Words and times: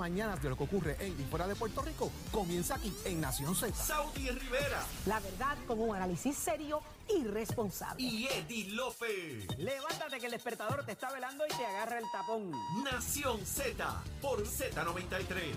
Mañanas 0.00 0.42
de 0.42 0.48
lo 0.48 0.56
que 0.56 0.64
ocurre 0.64 0.96
en 0.98 1.12
y 1.20 1.24
fuera 1.24 1.46
de 1.46 1.54
Puerto 1.54 1.82
Rico 1.82 2.10
comienza 2.32 2.76
aquí 2.76 2.90
en 3.04 3.20
Nación 3.20 3.54
Z. 3.54 3.74
Saudi 3.74 4.30
Rivera 4.30 4.82
La 5.04 5.20
verdad 5.20 5.58
con 5.66 5.78
un 5.78 5.94
análisis 5.94 6.38
serio 6.38 6.80
y 7.06 7.22
responsable. 7.24 8.02
y 8.02 8.26
Eddie 8.26 8.70
Lofe. 8.70 9.46
Levántate 9.58 10.18
que 10.18 10.24
el 10.24 10.32
despertador 10.32 10.86
te 10.86 10.92
está 10.92 11.12
velando 11.12 11.44
y 11.44 11.50
te 11.50 11.66
agarra 11.66 11.98
el 11.98 12.04
tapón. 12.10 12.50
Nación 12.82 13.44
Z 13.44 14.02
por 14.22 14.42
Z93. 14.42 15.52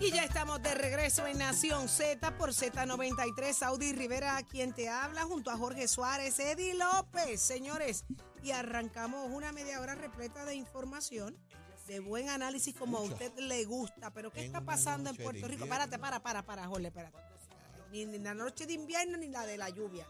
Y 0.00 0.10
ya 0.10 0.24
estamos 0.24 0.60
de 0.64 0.74
regreso 0.74 1.24
en 1.28 1.38
Nación 1.38 1.88
Z 1.88 2.36
por 2.38 2.50
Z93. 2.50 3.52
Saudi 3.52 3.92
Rivera, 3.92 4.42
quien 4.50 4.72
te 4.72 4.88
habla, 4.88 5.22
junto 5.22 5.52
a 5.52 5.56
Jorge 5.56 5.86
Suárez, 5.86 6.40
Eddie 6.40 6.74
López, 6.74 7.40
señores. 7.40 8.04
Y 8.42 8.50
arrancamos 8.50 9.30
una 9.30 9.52
media 9.52 9.80
hora 9.80 9.94
repleta 9.94 10.44
de 10.44 10.56
información, 10.56 11.38
de 11.92 12.00
buen 12.00 12.30
análisis 12.30 12.74
como 12.74 12.96
a 12.96 13.02
usted 13.02 13.30
le 13.36 13.64
gusta. 13.64 14.10
Pero 14.10 14.32
¿qué 14.32 14.46
está 14.46 14.62
pasando 14.62 15.10
en 15.10 15.16
Puerto 15.16 15.46
Rico? 15.46 15.66
Párate, 15.66 15.98
para, 15.98 16.22
para, 16.22 16.42
para, 16.42 16.66
Jorge, 16.66 16.86
espérate. 16.86 17.18
Ni, 17.90 18.06
ni 18.06 18.18
la 18.18 18.32
noche 18.32 18.64
de 18.64 18.72
invierno 18.72 19.18
ni 19.18 19.28
la 19.28 19.44
de 19.44 19.58
la 19.58 19.68
lluvia. 19.68 20.06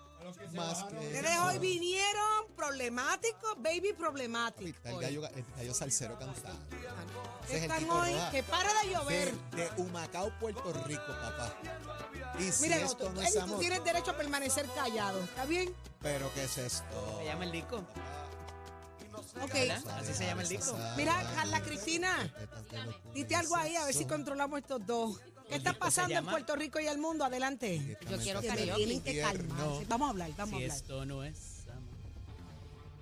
Más 0.55 0.85
que 0.85 0.95
Ustedes 0.95 1.39
hoy 1.41 1.59
vinieron 1.59 2.47
problemáticos, 2.55 3.57
baby 3.57 3.93
problemáticos. 3.99 4.77
Está 4.77 4.91
el 4.91 5.01
gallo, 5.01 5.27
el 5.27 5.45
gallo 5.57 5.75
salsero 5.75 6.17
cantando. 6.17 6.65
Ese 7.47 7.57
Están 7.57 7.91
hoy, 7.91 8.13
que 8.31 8.45
para 8.45 8.73
de 8.83 8.91
llover. 8.93 9.35
De, 9.51 9.57
de 9.57 9.83
Humacao, 9.83 10.31
Puerto 10.39 10.73
Rico, 10.85 11.03
papá. 11.09 11.53
Y 12.39 12.53
si 12.53 12.63
Mira, 12.63 12.77
esto 12.77 13.09
tú, 13.09 13.13
no 13.13 13.23
es 13.23 13.31
Eddie, 13.31 13.41
tú 13.41 13.45
amor, 13.45 13.59
tienes 13.59 13.83
derecho 13.83 14.13
a 14.13 14.17
permanecer 14.17 14.67
callado, 14.77 15.21
¿está 15.25 15.45
bien? 15.47 15.75
pero 16.01 16.33
¿qué 16.35 16.45
es 16.45 16.59
esto? 16.59 17.19
Se 17.19 17.25
llama 17.25 17.45
el 17.45 17.53
disco. 17.53 17.83
Ok. 19.41 19.55
Así 19.99 20.15
se 20.15 20.27
llama 20.27 20.43
el 20.43 20.49
disco. 20.49 20.77
Mira, 20.97 21.23
Carla 21.35 21.63
Cristina, 21.63 22.33
dite 23.15 23.35
algo 23.35 23.57
ahí 23.57 23.77
a 23.77 23.85
ver 23.85 23.95
si 23.95 24.05
controlamos 24.05 24.61
estos 24.61 24.85
dos. 24.87 25.21
¿Qué 25.49 25.57
está 25.57 25.73
pasando 25.75 26.11
en 26.15 26.21
llama? 26.21 26.31
Puerto 26.31 26.57
Rico 26.57 26.81
y 26.81 26.87
el 26.87 26.99
mundo? 26.99 27.25
Adelante. 27.25 27.99
Yo 28.09 28.19
quiero 28.19 28.41
Que 28.41 28.49
karaoke. 28.49 28.75
Tienen 28.77 29.03
que 29.03 29.21
calmarse. 29.21 29.85
Vamos 29.87 30.07
a 30.07 30.11
hablar, 30.11 30.31
vamos 30.37 30.53
a 30.55 30.57
hablar. 30.57 30.77
esto 30.77 31.05
no 31.05 31.25
es 31.25 31.67
amor. 31.69 31.83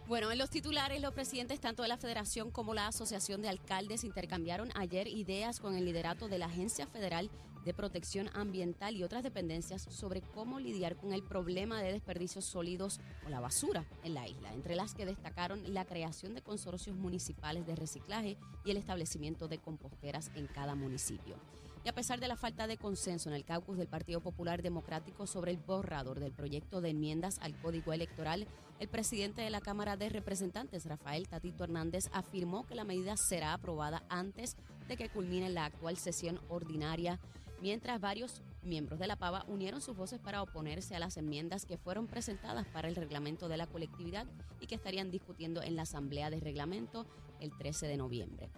Bueno, 0.08 0.32
en 0.32 0.38
los 0.38 0.50
titulares, 0.50 1.00
los 1.00 1.14
presidentes 1.14 1.60
tanto 1.60 1.82
de 1.82 1.88
la 1.88 1.96
Federación 1.96 2.50
como 2.50 2.74
la 2.74 2.88
Asociación 2.88 3.42
de 3.42 3.48
Alcaldes 3.48 4.02
intercambiaron 4.02 4.70
ayer 4.74 5.06
ideas 5.06 5.60
con 5.60 5.76
el 5.76 5.84
liderato 5.84 6.28
de 6.28 6.38
la 6.38 6.46
Agencia 6.46 6.86
Federal 6.88 7.30
de 7.64 7.74
Protección 7.74 8.30
Ambiental 8.34 8.96
y 8.96 9.02
otras 9.02 9.22
dependencias 9.22 9.82
sobre 9.82 10.22
cómo 10.22 10.60
lidiar 10.60 10.96
con 10.96 11.12
el 11.12 11.22
problema 11.22 11.82
de 11.82 11.92
desperdicios 11.92 12.44
sólidos 12.44 13.00
o 13.26 13.28
la 13.28 13.40
basura 13.40 13.84
en 14.02 14.14
la 14.14 14.26
isla, 14.26 14.52
entre 14.52 14.76
las 14.76 14.94
que 14.94 15.06
destacaron 15.06 15.74
la 15.74 15.84
creación 15.84 16.34
de 16.34 16.42
consorcios 16.42 16.96
municipales 16.96 17.66
de 17.66 17.76
reciclaje 17.76 18.36
y 18.64 18.70
el 18.70 18.76
establecimiento 18.76 19.48
de 19.48 19.58
composteras 19.58 20.30
en 20.34 20.46
cada 20.46 20.74
municipio. 20.74 21.36
Y 21.82 21.88
a 21.88 21.94
pesar 21.94 22.20
de 22.20 22.28
la 22.28 22.36
falta 22.36 22.66
de 22.66 22.76
consenso 22.76 23.30
en 23.30 23.34
el 23.34 23.44
caucus 23.44 23.78
del 23.78 23.88
Partido 23.88 24.20
Popular 24.20 24.60
Democrático 24.60 25.26
sobre 25.26 25.52
el 25.52 25.56
borrador 25.56 26.20
del 26.20 26.32
proyecto 26.32 26.82
de 26.82 26.90
enmiendas 26.90 27.38
al 27.40 27.58
Código 27.58 27.94
Electoral, 27.94 28.46
el 28.80 28.88
presidente 28.88 29.40
de 29.40 29.50
la 29.50 29.62
Cámara 29.62 29.96
de 29.96 30.10
Representantes, 30.10 30.84
Rafael 30.84 31.28
Tatito 31.28 31.64
Hernández, 31.64 32.10
afirmó 32.12 32.66
que 32.66 32.74
la 32.74 32.84
medida 32.84 33.16
será 33.16 33.54
aprobada 33.54 34.02
antes 34.10 34.56
de 34.88 34.96
que 34.96 35.08
culmine 35.08 35.48
la 35.48 35.66
actual 35.66 35.96
sesión 35.96 36.38
ordinaria, 36.48 37.18
mientras 37.60 38.00
varios 38.00 38.42
miembros 38.62 38.98
de 38.98 39.06
la 39.06 39.16
PAVA 39.16 39.44
unieron 39.48 39.80
sus 39.80 39.96
voces 39.96 40.20
para 40.20 40.42
oponerse 40.42 40.94
a 40.94 40.98
las 40.98 41.16
enmiendas 41.16 41.66
que 41.66 41.78
fueron 41.78 42.06
presentadas 42.06 42.66
para 42.68 42.88
el 42.88 42.96
reglamento 42.96 43.48
de 43.48 43.56
la 43.56 43.66
colectividad 43.66 44.26
y 44.60 44.66
que 44.66 44.74
estarían 44.74 45.10
discutiendo 45.10 45.62
en 45.62 45.76
la 45.76 45.82
Asamblea 45.82 46.30
de 46.30 46.40
Reglamento 46.40 47.06
el 47.40 47.56
13 47.56 47.86
de 47.86 47.96
noviembre. 47.96 48.50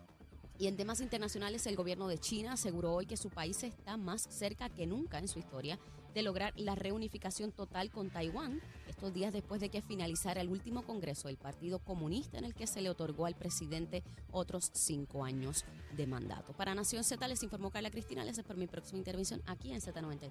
Y 0.59 0.67
en 0.67 0.77
temas 0.77 1.01
internacionales, 1.01 1.67
el 1.67 1.77
gobierno 1.77 2.09
de 2.09 2.19
China 2.19 2.53
aseguró 2.53 2.95
hoy 2.95 3.07
que 3.07 3.17
su 3.17 3.31
país 3.31 3.63
está 3.63 3.97
más 3.97 4.23
cerca 4.23 4.69
que 4.69 4.87
nunca 4.87 5.19
en 5.19 5.29
su 5.29 5.39
historia 5.39 5.79
de 6.15 6.23
lograr 6.23 6.53
la 6.57 6.75
reunificación 6.75 7.53
total 7.53 7.91
con 7.91 8.11
Taiwán, 8.11 8.61
estos 8.89 9.13
días 9.13 9.33
después 9.33 9.61
de 9.61 9.69
que 9.69 9.83
finalizara 9.83 10.41
el 10.41 10.49
último 10.49 10.83
congreso 10.83 11.29
del 11.29 11.37
Partido 11.37 11.79
Comunista 11.79 12.39
en 12.39 12.45
el 12.45 12.55
que 12.55 12.67
se 12.67 12.81
le 12.81 12.91
otorgó 12.91 13.27
al 13.27 13.35
presidente 13.35 14.03
otros 14.31 14.71
cinco 14.75 15.25
años 15.25 15.65
de 15.97 16.07
mandato. 16.07 16.53
Para 16.53 16.75
Nación 16.75 17.05
Z 17.05 17.27
les 17.29 17.43
informó 17.43 17.71
Carla 17.71 17.91
Cristina, 17.91 18.25
les 18.25 18.43
por 18.43 18.57
mi 18.57 18.67
próxima 18.67 18.99
intervención 18.99 19.43
aquí 19.47 19.73
en 19.73 19.81
Z93. 19.81 20.31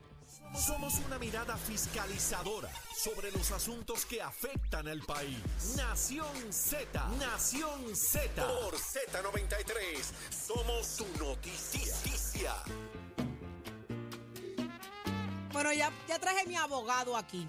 Somos 0.56 1.00
una 1.06 1.18
mirada 1.18 1.56
fiscalizadora 1.58 2.70
sobre 2.96 3.32
los 3.32 3.52
asuntos 3.52 4.06
que 4.06 4.22
afectan 4.22 4.88
al 4.88 5.02
país. 5.02 5.38
Nación 5.78 6.52
Z, 6.52 7.10
Nación 7.20 7.96
Z. 7.96 8.48
Por 8.48 8.76
Z93, 8.76 10.04
somos 10.30 10.86
su 10.86 11.06
noticia. 11.18 12.54
Bueno, 15.64 15.76
ya, 15.78 15.92
ya 16.08 16.18
traje 16.18 16.48
mi 16.48 16.56
abogado 16.56 17.16
aquí. 17.16 17.48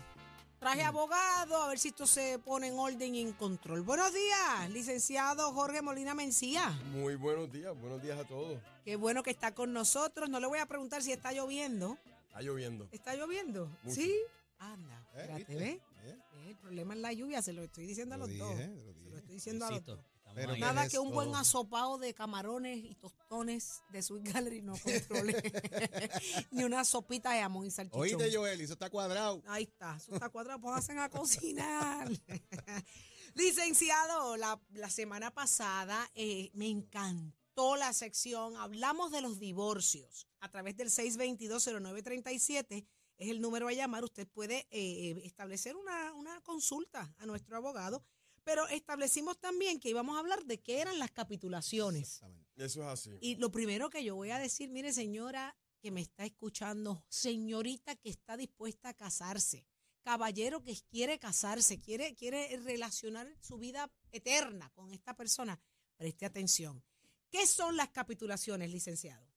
Traje 0.59 0.83
abogado, 0.83 1.63
a 1.63 1.69
ver 1.69 1.79
si 1.79 1.89
esto 1.89 2.07
se 2.07 2.39
pone 2.39 2.69
en 2.69 2.79
orden 2.79 3.15
y 3.15 3.23
en 3.23 3.33
control. 3.33 3.81
Buenos 3.81 4.13
días, 4.13 4.69
licenciado 4.69 5.51
Jorge 5.55 5.81
Molina 5.81 6.13
Mencía. 6.13 6.69
Muy 6.93 7.15
buenos 7.15 7.51
días, 7.51 7.75
buenos 7.75 8.03
días 8.03 8.19
a 8.21 8.25
todos. 8.27 8.61
Qué 8.85 8.97
bueno 8.97 9.23
que 9.23 9.31
está 9.31 9.55
con 9.55 9.73
nosotros. 9.73 10.29
No 10.29 10.41
le 10.41 10.47
voy 10.47 10.59
a 10.59 10.67
preguntar 10.67 11.03
si 11.03 11.11
está 11.11 11.33
lloviendo. 11.33 11.97
Está 12.29 12.43
lloviendo. 12.43 12.87
¿Está 12.93 13.15
lloviendo? 13.17 13.71
Mucho. 13.83 13.95
¿Sí? 13.99 14.15
Anda, 14.59 15.07
Eh, 15.15 15.21
espérate, 15.23 15.39
¿viste? 15.39 15.55
¿ves? 15.55 15.81
Eh, 16.05 16.51
El 16.51 16.57
problema 16.57 16.93
es 16.93 17.01
la 17.01 17.13
lluvia, 17.15 17.41
se 17.41 17.55
lo 17.55 17.63
estoy 17.63 17.87
diciendo 17.87 18.15
a 18.17 18.19
Lo 18.19 18.27
los 18.27 18.37
dos. 18.37 18.51
lo 18.51 18.59
Se 18.59 19.11
lo 19.11 19.17
estoy 19.17 19.35
diciendo 19.37 19.65
a 19.65 19.71
los 19.71 19.85
dos. 19.87 20.01
Pero 20.35 20.57
Nada 20.57 20.85
¿qué 20.85 20.91
que 20.93 20.99
un 20.99 21.11
buen 21.11 21.35
asopado 21.35 21.99
de 21.99 22.15
camarones 22.15 22.79
y 22.79 22.95
tostones 22.95 23.83
de 23.91 24.03
Sweet 24.03 24.33
Gallery 24.33 24.63
no 24.63 24.75
controle. 24.79 25.43
Ni 26.51 26.65
una 26.65 26.85
sopita 26.85 27.33
de 27.33 27.41
jamón 27.41 27.67
y 27.67 27.71
salchichón. 27.71 28.01
Oíste, 28.01 28.35
Joel, 28.35 28.61
eso 28.61 28.73
está 28.75 28.91
cuadrado. 28.91 29.43
Ahí 29.47 29.65
está, 29.65 29.97
eso 29.97 30.15
está 30.15 30.29
cuadrado, 30.29 30.61
pónganse 30.61 30.99
a 30.99 31.09
cocinar. 31.09 32.09
Licenciado, 33.35 34.37
la, 34.37 34.61
la 34.73 34.91
semana 34.91 35.31
pasada 35.33 36.11
eh, 36.15 36.51
me 36.55 36.69
encantó 36.69 37.77
la 37.77 37.93
sección, 37.93 38.57
hablamos 38.57 39.11
de 39.11 39.21
los 39.21 39.39
divorcios 39.39 40.27
a 40.41 40.49
través 40.51 40.77
del 40.77 40.89
6220937, 40.91 42.87
es 43.19 43.29
el 43.29 43.41
número 43.41 43.69
a 43.69 43.73
llamar, 43.73 44.05
usted 44.05 44.27
puede 44.29 44.67
eh, 44.71 45.21
establecer 45.25 45.77
una, 45.77 46.13
una 46.15 46.41
consulta 46.43 47.15
a 47.19 47.27
nuestro 47.27 47.57
abogado, 47.57 48.05
pero 48.45 48.67
establecimos 48.69 49.39
también 49.39 49.81
que 49.81 49.91
íbamos 49.91 50.17
a 50.17 50.21
hablar 50.21 50.45
de 50.45 50.61
qué 50.61 50.81
eran 50.81 50.99
las 50.99 51.11
capitulaciones. 51.11 52.03
Exactamente. 52.03 52.65
Eso 52.65 52.83
es 52.83 52.89
así. 52.89 53.11
Y 53.21 53.37
lo 53.37 53.51
primero 53.51 53.91
que 53.91 54.05
yo 54.05 54.15
voy 54.15 54.31
a 54.31 54.39
decir, 54.39 54.71
mire 54.71 54.93
señora 54.93 55.57
que 55.81 55.91
me 55.91 56.01
está 56.01 56.25
escuchando, 56.25 57.05
señorita 57.09 57.97
que 57.97 58.11
está 58.11 58.37
dispuesta 58.37 58.91
a 58.91 58.95
casarse, 58.95 59.67
caballero 60.03 60.63
que 60.63 60.77
quiere 60.89 61.19
casarse, 61.19 61.79
quiere, 61.81 62.15
quiere 62.15 62.57
relacionar 62.59 63.27
su 63.41 63.59
vida 63.59 63.91
eterna 64.11 64.71
con 64.75 64.93
esta 64.93 65.17
persona, 65.17 65.61
preste 65.97 66.25
atención. 66.25 66.85
¿Qué 67.31 67.47
son 67.47 67.77
las 67.77 67.89
capitulaciones, 67.91 68.71
licenciado? 68.71 69.32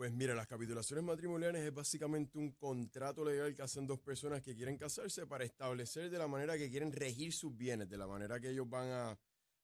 Pues 0.00 0.12
mira, 0.14 0.34
las 0.34 0.46
capitulaciones 0.46 1.04
matrimoniales 1.04 1.60
es 1.62 1.74
básicamente 1.74 2.38
un 2.38 2.52
contrato 2.52 3.22
legal 3.22 3.54
que 3.54 3.60
hacen 3.60 3.86
dos 3.86 4.00
personas 4.00 4.40
que 4.40 4.56
quieren 4.56 4.78
casarse 4.78 5.26
para 5.26 5.44
establecer 5.44 6.08
de 6.08 6.16
la 6.16 6.26
manera 6.26 6.56
que 6.56 6.70
quieren 6.70 6.90
regir 6.90 7.34
sus 7.34 7.54
bienes, 7.54 7.86
de 7.90 7.98
la 7.98 8.06
manera 8.06 8.40
que 8.40 8.48
ellos 8.48 8.66
van 8.66 8.88
a, 8.88 9.10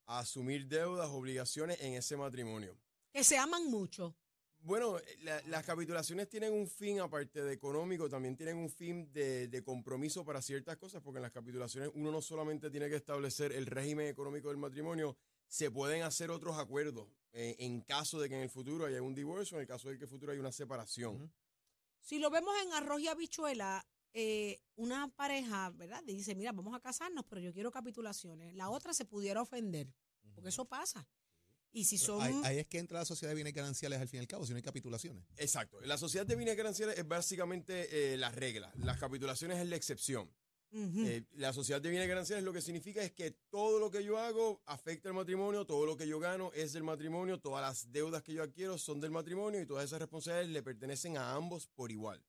a 0.05 0.19
asumir 0.19 0.67
deudas, 0.67 1.09
obligaciones 1.09 1.81
en 1.81 1.95
ese 1.95 2.19
matrimonio. 2.19 2.77
Que 3.15 3.25
se 3.25 3.39
aman 3.39 3.71
mucho. 3.71 4.15
Bueno, 4.59 4.99
la- 5.23 5.41
las 5.47 5.65
capitulaciones 5.65 6.29
tienen 6.29 6.53
un 6.53 6.69
fin, 6.69 7.01
aparte 7.01 7.43
de 7.43 7.55
económico, 7.55 8.07
también 8.07 8.37
tienen 8.37 8.59
un 8.59 8.69
fin 8.69 9.11
de, 9.15 9.49
de 9.49 9.65
compromiso 9.65 10.23
para 10.23 10.43
ciertas 10.43 10.77
cosas, 10.77 11.01
porque 11.01 11.17
en 11.17 11.23
las 11.23 11.33
capitulaciones 11.33 11.91
uno 11.95 12.13
no 12.13 12.21
solamente 12.21 12.69
tiene 12.71 12.91
que 12.91 12.97
establecer 12.97 13.53
el 13.53 13.65
régimen 13.65 14.09
económico 14.09 14.49
del 14.49 14.59
matrimonio, 14.59 15.17
se 15.49 15.71
pueden 15.71 16.03
hacer 16.03 16.31
otros 16.31 16.59
acuerdos 16.59 17.09
eh, 17.33 17.57
en 17.59 17.83
caso 17.83 18.19
de 18.19 18.29
que 18.29 18.35
en 18.35 18.43
el 18.43 18.51
futuro 18.51 18.87
haya 18.87 19.03
un 19.03 19.15
divorcio, 19.15 19.57
en 19.57 19.63
el 19.63 19.67
caso 19.67 19.89
de 19.89 19.95
que 19.95 19.99
en 19.99 20.03
el 20.05 20.09
futuro 20.09 20.33
haya 20.33 20.41
una 20.41 20.53
separación. 20.53 21.33
Si 22.01 22.19
lo 22.19 22.31
vemos 22.31 22.55
en 22.65 22.73
arroz 22.73 23.01
y 23.01 23.09
habichuela, 23.09 23.87
eh, 24.15 24.63
una 24.77 25.09
pareja, 25.09 25.71
¿verdad? 25.71 26.03
Dice, 26.05 26.35
mira, 26.35 26.53
vamos 26.53 26.75
a 26.75 26.81
casarnos, 26.81 27.25
pero 27.29 27.43
yo 27.43 27.53
quiero 27.53 27.71
capitulaciones. 27.71 28.55
La 28.55 28.71
otra 28.71 28.95
se 28.95 29.05
pudiera 29.05 29.43
ofender, 29.43 29.93
porque 30.35 30.49
eso 30.49 30.65
pasa. 30.65 31.07
Y 31.73 31.85
si 31.85 31.99
son... 31.99 32.23
Ahí, 32.23 32.41
ahí 32.45 32.59
es 32.61 32.67
que 32.67 32.79
entra 32.79 33.01
la 33.01 33.05
sociedad 33.05 33.33
de 33.33 33.35
bienes 33.35 33.53
gananciales 33.53 34.01
al 34.01 34.09
fin 34.09 34.17
y 34.17 34.21
al 34.23 34.27
cabo, 34.27 34.47
si 34.47 34.53
no 34.53 34.57
hay 34.57 34.63
capitulaciones. 34.63 35.23
Exacto. 35.37 35.79
La 35.83 35.99
sociedad 35.99 36.25
de 36.25 36.37
bienes 36.37 36.57
gananciales 36.57 36.97
es 36.97 37.07
básicamente 37.07 38.15
eh, 38.15 38.17
la 38.17 38.31
regla. 38.31 38.73
Las 38.79 38.99
capitulaciones 38.99 39.59
es 39.59 39.69
la 39.69 39.77
excepción. 39.77 40.31
Eh, 40.73 41.25
la 41.37 41.53
sociedad 41.53 41.81
de 41.81 41.89
bienes 41.89 42.09
gananciales 42.09 42.45
lo 42.45 42.53
que 42.53 42.61
significa 42.61 43.03
es 43.03 43.13
que 43.13 43.31
todo 43.51 43.79
lo 43.79 43.91
que 43.91 44.05
yo 44.05 44.19
hago 44.19 44.61
afecta 44.67 45.09
al 45.09 45.15
matrimonio, 45.15 45.65
todo 45.65 45.87
lo 45.87 45.97
que 45.97 46.07
yo 46.07 46.19
gano 46.19 46.51
es 46.55 46.73
del 46.73 46.83
matrimonio, 46.83 47.41
todas 47.41 47.63
las 47.63 47.93
deudas 47.93 48.23
que 48.23 48.35
yo 48.35 48.43
adquiero 48.43 48.77
son 48.77 49.01
del 49.01 49.11
matrimonio 49.11 49.61
y 49.61 49.67
todas 49.67 49.85
esas 49.85 50.01
responsabilidades 50.01 50.51
le 50.51 50.63
pertenecen 50.63 51.17
a 51.17 51.33
ambos 51.33 51.67
por 51.69 51.91
igual. 51.91 52.23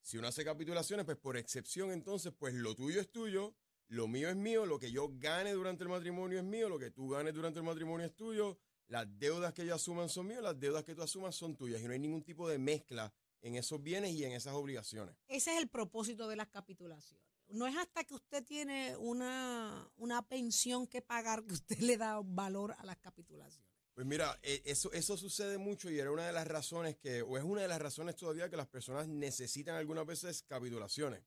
Si 0.00 0.16
uno 0.16 0.28
hace 0.28 0.44
capitulaciones, 0.44 1.04
pues 1.04 1.16
por 1.16 1.36
excepción 1.36 1.90
entonces, 1.90 2.32
pues 2.38 2.54
lo 2.54 2.76
tuyo 2.76 3.00
es 3.00 3.10
tuyo, 3.10 3.56
lo 3.88 4.06
mío 4.06 4.28
es 4.28 4.36
mío, 4.36 4.64
lo 4.64 4.78
que 4.78 4.92
yo 4.92 5.10
gane 5.18 5.52
durante 5.52 5.82
el 5.82 5.90
matrimonio 5.90 6.38
es 6.38 6.44
mío, 6.44 6.68
lo 6.68 6.78
que 6.78 6.90
tú 6.90 7.08
ganes 7.08 7.34
durante 7.34 7.58
el 7.58 7.64
matrimonio 7.64 8.06
es 8.06 8.14
tuyo 8.14 8.58
las 8.88 9.06
deudas 9.18 9.52
que 9.52 9.62
ellos 9.62 9.76
asuman 9.76 10.08
son 10.08 10.28
mías, 10.28 10.42
las 10.42 10.58
deudas 10.58 10.84
que 10.84 10.94
tú 10.94 11.02
asumas 11.02 11.34
son 11.34 11.56
tuyas 11.56 11.80
y 11.80 11.86
no 11.86 11.92
hay 11.92 11.98
ningún 11.98 12.22
tipo 12.22 12.48
de 12.48 12.58
mezcla 12.58 13.12
en 13.42 13.56
esos 13.56 13.82
bienes 13.82 14.12
y 14.12 14.24
en 14.24 14.32
esas 14.32 14.54
obligaciones. 14.54 15.16
Ese 15.28 15.52
es 15.52 15.58
el 15.58 15.68
propósito 15.68 16.28
de 16.28 16.36
las 16.36 16.48
capitulaciones. 16.48 17.26
No 17.48 17.66
es 17.66 17.76
hasta 17.76 18.04
que 18.04 18.14
usted 18.14 18.44
tiene 18.44 18.96
una, 18.96 19.88
una 19.96 20.26
pensión 20.26 20.86
que 20.86 21.02
pagar 21.02 21.44
que 21.44 21.54
usted 21.54 21.78
le 21.78 21.96
da 21.96 22.20
valor 22.24 22.74
a 22.78 22.84
las 22.84 22.96
capitulaciones. 22.98 23.66
Pues 23.94 24.06
mira, 24.06 24.38
eh, 24.42 24.60
eso, 24.66 24.92
eso 24.92 25.16
sucede 25.16 25.56
mucho 25.56 25.90
y 25.90 25.98
era 25.98 26.10
una 26.10 26.26
de 26.26 26.32
las 26.32 26.46
razones 26.46 26.96
que, 26.96 27.22
o 27.22 27.38
es 27.38 27.44
una 27.44 27.62
de 27.62 27.68
las 27.68 27.80
razones 27.80 28.14
todavía 28.16 28.50
que 28.50 28.56
las 28.56 28.66
personas 28.66 29.08
necesitan 29.08 29.74
algunas 29.74 30.04
veces 30.04 30.42
capitulaciones. 30.42 31.22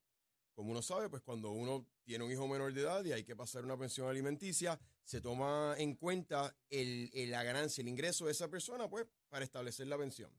Como 0.54 0.70
uno 0.72 0.82
sabe, 0.82 1.08
pues 1.08 1.22
cuando 1.22 1.50
uno 1.50 1.86
tiene 2.04 2.24
un 2.24 2.30
hijo 2.30 2.46
menor 2.46 2.72
de 2.72 2.82
edad 2.82 3.04
y 3.04 3.12
hay 3.12 3.24
que 3.24 3.34
pasar 3.34 3.64
una 3.64 3.76
pensión 3.78 4.08
alimenticia, 4.08 4.78
se 5.04 5.20
toma 5.20 5.74
en 5.78 5.96
cuenta 5.96 6.54
el, 6.68 7.10
el- 7.14 7.30
la 7.30 7.42
ganancia, 7.42 7.82
el 7.82 7.88
ingreso 7.88 8.26
de 8.26 8.32
esa 8.32 8.48
persona, 8.48 8.88
pues, 8.88 9.06
para 9.28 9.44
establecer 9.44 9.86
la 9.86 9.96
pensión. 9.98 10.30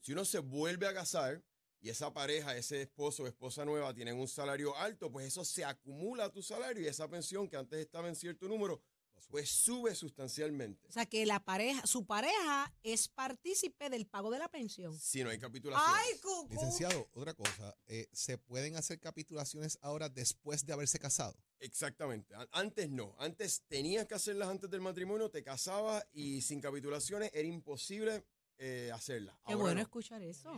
Si 0.00 0.12
uno 0.12 0.24
se 0.24 0.38
vuelve 0.38 0.86
a 0.86 0.94
casar 0.94 1.44
y 1.80 1.90
esa 1.90 2.12
pareja, 2.12 2.56
ese 2.56 2.82
esposo 2.82 3.22
o 3.22 3.26
esposa 3.26 3.64
nueva 3.64 3.94
tienen 3.94 4.16
un 4.18 4.28
salario 4.28 4.76
alto, 4.76 5.10
pues 5.12 5.26
eso 5.26 5.44
se 5.44 5.64
acumula 5.64 6.24
a 6.24 6.32
tu 6.32 6.42
salario 6.42 6.82
y 6.82 6.86
esa 6.86 7.08
pensión 7.08 7.48
que 7.48 7.56
antes 7.56 7.78
estaba 7.80 8.08
en 8.08 8.16
cierto 8.16 8.48
número, 8.48 8.82
pues 9.30 9.50
sube 9.50 9.94
sustancialmente. 9.94 10.86
O 10.88 10.92
sea 10.92 11.04
que 11.04 11.26
la 11.26 11.44
pareja, 11.44 11.86
su 11.86 12.06
pareja 12.06 12.72
es 12.82 13.08
partícipe 13.08 13.90
del 13.90 14.06
pago 14.06 14.30
de 14.30 14.38
la 14.38 14.48
pensión. 14.48 14.98
Si 14.98 15.22
no 15.22 15.28
hay 15.30 15.38
capitulación. 15.38 15.90
¡Ay, 15.94 16.18
Cucu! 16.20 16.48
Licenciado, 16.54 17.08
otra 17.12 17.34
cosa, 17.34 17.76
eh, 17.86 18.08
¿se 18.12 18.38
pueden 18.38 18.76
hacer 18.76 18.98
capitulaciones 19.00 19.78
ahora 19.82 20.08
después 20.08 20.64
de 20.64 20.72
haberse 20.72 20.98
casado? 20.98 21.36
Exactamente. 21.60 22.34
An- 22.34 22.48
Antes 22.52 22.88
no. 22.88 23.14
Antes 23.18 23.62
tenías 23.68 24.06
que 24.06 24.14
hacerlas 24.14 24.48
antes 24.48 24.70
del 24.70 24.80
matrimonio, 24.80 25.30
te 25.30 25.42
casabas 25.42 26.06
y 26.12 26.40
sin 26.40 26.60
capitulaciones 26.60 27.30
era 27.34 27.46
imposible 27.48 28.24
eh, 28.56 28.90
hacerlas. 28.94 29.34
Qué 29.46 29.52
Ahora 29.52 29.56
bueno 29.56 29.74
no. 29.76 29.82
escuchar 29.82 30.22
eso. 30.22 30.52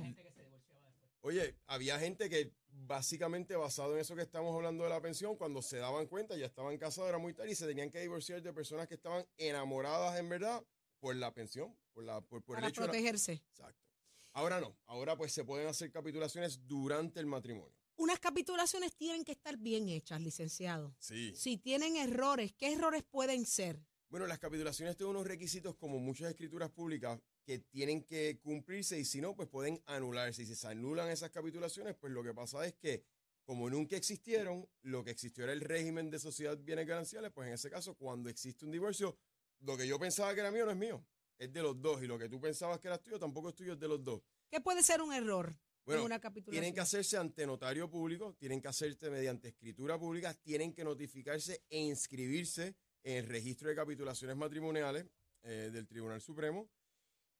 Oye, 1.22 1.56
había 1.66 1.98
gente 1.98 2.30
que 2.30 2.52
básicamente 2.72 3.54
basado 3.56 3.94
en 3.94 4.00
eso 4.00 4.16
que 4.16 4.22
estamos 4.22 4.54
hablando 4.54 4.84
de 4.84 4.90
la 4.90 5.00
pensión, 5.02 5.36
cuando 5.36 5.60
se 5.60 5.76
daban 5.76 6.06
cuenta 6.06 6.36
ya 6.36 6.46
estaban 6.46 6.76
casados, 6.78 7.08
era 7.08 7.18
muy 7.18 7.34
tarde 7.34 7.50
y 7.52 7.54
se 7.54 7.66
tenían 7.66 7.90
que 7.90 8.00
divorciar 8.00 8.40
de 8.42 8.52
personas 8.52 8.88
que 8.88 8.94
estaban 8.94 9.26
enamoradas 9.36 10.18
en 10.18 10.28
verdad 10.28 10.64
por 10.98 11.14
la 11.16 11.32
pensión, 11.34 11.76
por, 11.92 12.04
la, 12.04 12.20
por, 12.22 12.42
por 12.42 12.56
el 12.56 12.60
Para 12.60 12.68
hecho 12.68 12.80
de 12.82 12.86
la- 12.86 12.92
protegerse. 12.92 13.32
Exacto. 13.32 13.84
Ahora 14.32 14.60
no. 14.60 14.76
Ahora 14.86 15.16
pues 15.16 15.32
se 15.32 15.44
pueden 15.44 15.66
hacer 15.68 15.90
capitulaciones 15.90 16.66
durante 16.66 17.20
el 17.20 17.26
matrimonio. 17.26 17.74
Unas 17.96 18.18
capitulaciones 18.18 18.94
tienen 18.96 19.24
que 19.24 19.32
estar 19.32 19.58
bien 19.58 19.88
hechas, 19.90 20.20
licenciado. 20.22 20.94
Sí. 20.98 21.34
Si 21.36 21.58
tienen 21.58 21.96
errores, 21.96 22.54
¿qué 22.54 22.72
errores 22.72 23.02
pueden 23.02 23.44
ser? 23.44 23.78
Bueno, 24.08 24.26
las 24.26 24.38
capitulaciones 24.38 24.96
tienen 24.96 25.14
unos 25.16 25.26
requisitos 25.26 25.76
como 25.76 25.98
muchas 25.98 26.30
escrituras 26.30 26.70
públicas 26.70 27.20
que 27.44 27.58
tienen 27.58 28.04
que 28.04 28.38
cumplirse 28.40 28.98
y 28.98 29.04
si 29.04 29.20
no, 29.20 29.34
pues 29.34 29.48
pueden 29.48 29.82
anularse. 29.86 30.42
Y 30.42 30.46
si 30.46 30.54
se 30.54 30.68
anulan 30.68 31.10
esas 31.10 31.30
capitulaciones, 31.30 31.96
pues 31.96 32.12
lo 32.12 32.22
que 32.22 32.34
pasa 32.34 32.64
es 32.66 32.74
que 32.74 33.04
como 33.44 33.68
nunca 33.68 33.96
existieron, 33.96 34.68
lo 34.82 35.02
que 35.02 35.10
existió 35.10 35.42
era 35.42 35.52
el 35.52 35.60
régimen 35.60 36.08
de 36.08 36.20
sociedad 36.20 36.56
bienes 36.56 36.86
gananciales, 36.86 37.32
pues 37.32 37.48
en 37.48 37.54
ese 37.54 37.68
caso, 37.68 37.94
cuando 37.96 38.28
existe 38.28 38.64
un 38.64 38.70
divorcio, 38.70 39.18
lo 39.60 39.76
que 39.76 39.88
yo 39.88 39.98
pensaba 39.98 40.32
que 40.34 40.40
era 40.40 40.52
mío 40.52 40.66
no 40.66 40.70
es 40.70 40.76
mío, 40.76 41.04
es 41.36 41.52
de 41.52 41.60
los 41.60 41.80
dos. 41.80 42.02
Y 42.02 42.06
lo 42.06 42.16
que 42.16 42.28
tú 42.28 42.40
pensabas 42.40 42.78
que 42.78 42.86
era 42.86 42.98
tuyo 42.98 43.18
tampoco 43.18 43.48
es 43.48 43.56
tuyo, 43.56 43.72
es 43.72 43.80
de 43.80 43.88
los 43.88 44.04
dos. 44.04 44.22
¿Qué 44.48 44.60
puede 44.60 44.84
ser 44.84 45.02
un 45.02 45.12
error 45.12 45.56
Bueno, 45.84 46.02
en 46.02 46.06
una 46.06 46.20
capitulación? 46.20 46.62
Tienen 46.62 46.74
que 46.74 46.80
hacerse 46.80 47.16
ante 47.16 47.46
notario 47.46 47.90
público, 47.90 48.34
tienen 48.38 48.60
que 48.60 48.68
hacerse 48.68 49.10
mediante 49.10 49.48
escritura 49.48 49.98
pública, 49.98 50.32
tienen 50.34 50.72
que 50.72 50.84
notificarse 50.84 51.64
e 51.68 51.78
inscribirse 51.78 52.76
en 53.02 53.16
el 53.16 53.26
registro 53.26 53.68
de 53.68 53.74
capitulaciones 53.74 54.36
matrimoniales 54.36 55.06
eh, 55.42 55.70
del 55.72 55.88
Tribunal 55.88 56.20
Supremo. 56.20 56.70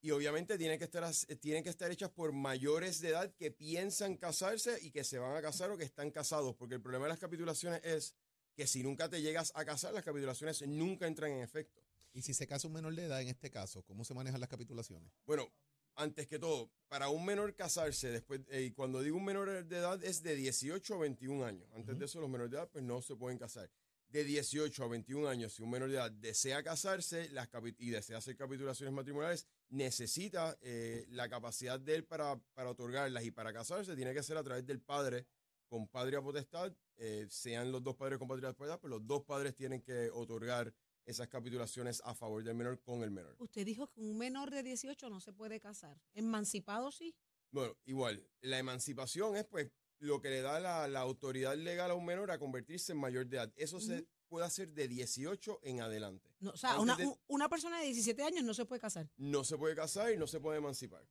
Y 0.03 0.13
obviamente 0.13 0.57
tienen 0.57 0.79
que, 0.79 0.85
estar, 0.85 1.05
eh, 1.29 1.37
tienen 1.37 1.63
que 1.63 1.69
estar 1.69 1.91
hechas 1.91 2.11
por 2.11 2.33
mayores 2.33 3.01
de 3.01 3.11
edad 3.11 3.35
que 3.35 3.51
piensan 3.51 4.17
casarse 4.17 4.79
y 4.81 4.91
que 4.91 5.05
se 5.05 5.19
van 5.19 5.37
a 5.37 5.43
casar 5.43 5.71
o 5.71 5.77
que 5.77 5.85
están 5.85 6.11
casados. 6.11 6.57
Porque 6.57 6.77
el 6.77 6.81
problema 6.81 7.05
de 7.05 7.11
las 7.11 7.19
capitulaciones 7.19 7.81
es 7.85 8.15
que 8.55 8.67
si 8.67 8.83
nunca 8.83 9.09
te 9.09 9.21
llegas 9.21 9.53
a 9.55 9.65
casar, 9.65 9.93
las 9.93 10.05
capitulaciones 10.05 10.67
nunca 10.67 11.07
entran 11.07 11.33
en 11.33 11.41
efecto. 11.41 11.83
Y 12.13 12.23
si 12.23 12.35
se 12.35 12.47
casa 12.47 12.67
un 12.67 12.75
menor 12.75 12.95
de 12.95 13.05
edad 13.05 13.21
en 13.21 13.29
este 13.29 13.51
caso, 13.51 13.83
¿cómo 13.83 14.05
se 14.05 14.15
manejan 14.15 14.41
las 14.41 14.49
capitulaciones? 14.49 15.13
Bueno, 15.27 15.53
antes 15.95 16.27
que 16.27 16.39
todo, 16.39 16.71
para 16.89 17.09
un 17.09 17.25
menor 17.25 17.55
casarse, 17.55 18.11
después, 18.11 18.41
eh, 18.49 18.63
y 18.63 18.71
cuando 18.73 19.03
digo 19.03 19.17
un 19.17 19.25
menor 19.25 19.65
de 19.65 19.77
edad 19.77 20.03
es 20.03 20.23
de 20.23 20.35
18 20.35 20.95
a 20.95 20.99
21 20.99 21.45
años. 21.45 21.69
Antes 21.75 21.99
de 21.99 22.05
eso, 22.07 22.21
los 22.21 22.31
menores 22.31 22.51
de 22.51 22.57
edad 22.57 22.69
pues 22.71 22.85
no 22.85 23.03
se 23.03 23.17
pueden 23.17 23.39
casar. 23.39 23.71
De 24.11 24.25
18 24.25 24.83
a 24.83 24.89
21 24.89 25.29
años, 25.29 25.53
si 25.53 25.63
un 25.63 25.71
menor 25.71 25.89
de 25.89 25.95
edad 25.95 26.11
desea 26.11 26.65
casarse 26.65 27.29
las 27.31 27.49
y 27.79 27.91
desea 27.91 28.19
hacer 28.19 28.37
capitulaciones 28.37 28.93
matrimoniales, 28.93 29.47
necesita 29.69 30.59
eh, 30.63 31.07
la 31.11 31.29
capacidad 31.29 31.79
de 31.79 31.95
él 31.95 32.05
para, 32.05 32.37
para 32.55 32.71
otorgarlas 32.71 33.25
y 33.25 33.31
para 33.31 33.53
casarse 33.53 33.95
tiene 33.95 34.13
que 34.13 34.25
ser 34.25 34.37
a 34.37 34.43
través 34.43 34.67
del 34.67 34.81
padre 34.81 35.27
con 35.69 35.87
patria 35.87 36.21
potestad, 36.21 36.73
eh, 36.97 37.29
sean 37.31 37.71
los 37.71 37.85
dos 37.85 37.95
padres 37.95 38.19
con 38.19 38.27
patria 38.27 38.53
potestad, 38.53 38.81
pues 38.81 38.91
los 38.91 39.07
dos 39.07 39.23
padres 39.23 39.55
tienen 39.55 39.81
que 39.81 40.11
otorgar 40.11 40.75
esas 41.07 41.29
capitulaciones 41.29 42.03
a 42.05 42.13
favor 42.13 42.43
del 42.43 42.57
menor 42.57 42.81
con 42.81 43.05
el 43.05 43.13
menor. 43.13 43.37
Usted 43.39 43.65
dijo 43.65 43.89
que 43.89 44.01
un 44.01 44.19
menor 44.19 44.51
de 44.51 44.65
18 44.65 45.09
no 45.09 45.21
se 45.21 45.33
puede 45.33 45.61
casar. 45.61 46.01
Emancipado 46.15 46.91
sí. 46.91 47.15
Bueno, 47.53 47.77
igual, 47.85 48.29
la 48.43 48.59
emancipación 48.59 49.37
es 49.37 49.45
pues 49.45 49.71
lo 50.01 50.21
que 50.21 50.29
le 50.31 50.41
da 50.43 50.59
la, 50.61 50.89
la 50.89 51.01
autoridad 51.01 51.55
legal 51.57 51.91
a 51.91 51.95
un 51.95 52.05
menor 52.05 52.31
a 52.31 52.39
convertirse 52.39 52.93
en 52.93 52.99
mayor 52.99 53.27
de 53.27 53.37
edad. 53.37 53.53
Eso 53.57 53.81
se 53.81 54.07
puede 54.29 54.47
hacer 54.47 54.73
de 54.73 54.89
18 54.89 55.61
en 55.63 55.81
adelante. 55.81 56.31
No, 56.41 56.51
o 56.51 56.57
sea, 56.57 56.79
una, 56.81 56.97
de- 56.97 57.07
un- 57.07 57.17
una 57.29 57.49
persona 57.49 57.79
de 57.81 57.87
17 57.87 58.23
años 58.23 58.43
no 58.45 58.55
se 58.55 58.65
puede 58.65 58.81
casar. 58.81 59.09
No 59.17 59.45
se 59.45 59.57
puede 59.59 59.75
casar 59.75 60.13
y 60.13 60.17
no 60.17 60.27
se 60.27 60.41
puede 60.41 60.59
emancipar. 60.59 61.07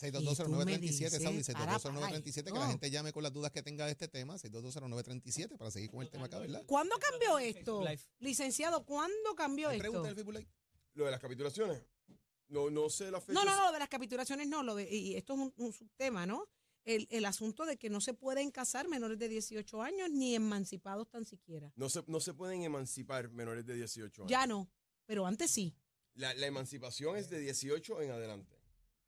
6220937, 0.00 1.20
Saudi, 1.20 1.36
dices, 1.38 1.54
para, 1.54 1.72
6220937, 1.78 2.44
que 2.44 2.58
la 2.58 2.68
gente 2.68 2.90
llame 2.90 3.12
con 3.12 3.22
las 3.22 3.32
dudas 3.32 3.50
que 3.50 3.62
tenga 3.62 3.84
de 3.86 3.92
este 3.92 4.06
tema, 4.08 4.36
6220937, 4.36 5.56
para 5.58 5.70
seguir 5.70 5.90
con 5.90 6.02
el 6.02 6.08
tema 6.10 6.26
acá, 6.26 6.38
¿verdad? 6.38 6.62
¿Cuándo 6.66 6.96
cambió 6.98 7.38
esto? 7.38 7.84
Licenciado, 8.20 8.84
¿cuándo 8.84 9.34
cambió 9.36 9.68
¿Hay 9.68 9.76
esto? 9.76 9.82
pregunta 9.82 10.06
del 10.08 10.14
Facebook 10.16 10.34
Live? 10.34 10.48
Lo 10.94 11.04
de 11.04 11.10
las 11.10 11.20
capitulaciones, 11.20 11.82
no, 12.48 12.70
no 12.70 12.88
sé 12.90 13.10
la 13.10 13.20
fecha. 13.20 13.32
No, 13.32 13.44
no, 13.44 13.56
no, 13.56 13.66
lo 13.66 13.72
de 13.72 13.78
las 13.80 13.88
capitulaciones 13.88 14.48
no, 14.48 14.62
lo 14.62 14.74
de, 14.76 14.88
y 14.92 15.16
esto 15.16 15.34
es 15.34 15.38
un, 15.40 15.52
un 15.56 15.72
subtema, 15.72 16.26
¿no? 16.26 16.48
El, 16.84 17.06
el 17.10 17.24
asunto 17.26 17.66
de 17.66 17.76
que 17.76 17.90
no 17.90 18.00
se 18.00 18.14
pueden 18.14 18.50
casar 18.50 18.88
menores 18.88 19.18
de 19.18 19.28
18 19.28 19.82
años 19.82 20.10
ni 20.10 20.34
emancipados 20.34 21.08
tan 21.10 21.24
siquiera. 21.24 21.72
No 21.76 21.88
se, 21.88 22.02
no 22.06 22.20
se 22.20 22.32
pueden 22.32 22.62
emancipar 22.62 23.30
menores 23.30 23.66
de 23.66 23.74
18 23.74 24.22
años. 24.22 24.30
Ya 24.30 24.46
no, 24.46 24.70
pero 25.04 25.26
antes 25.26 25.50
sí. 25.50 25.74
La, 26.14 26.32
la 26.34 26.46
emancipación 26.46 27.16
es 27.16 27.28
de 27.28 27.40
18 27.40 28.02
en 28.02 28.10
adelante. 28.10 28.58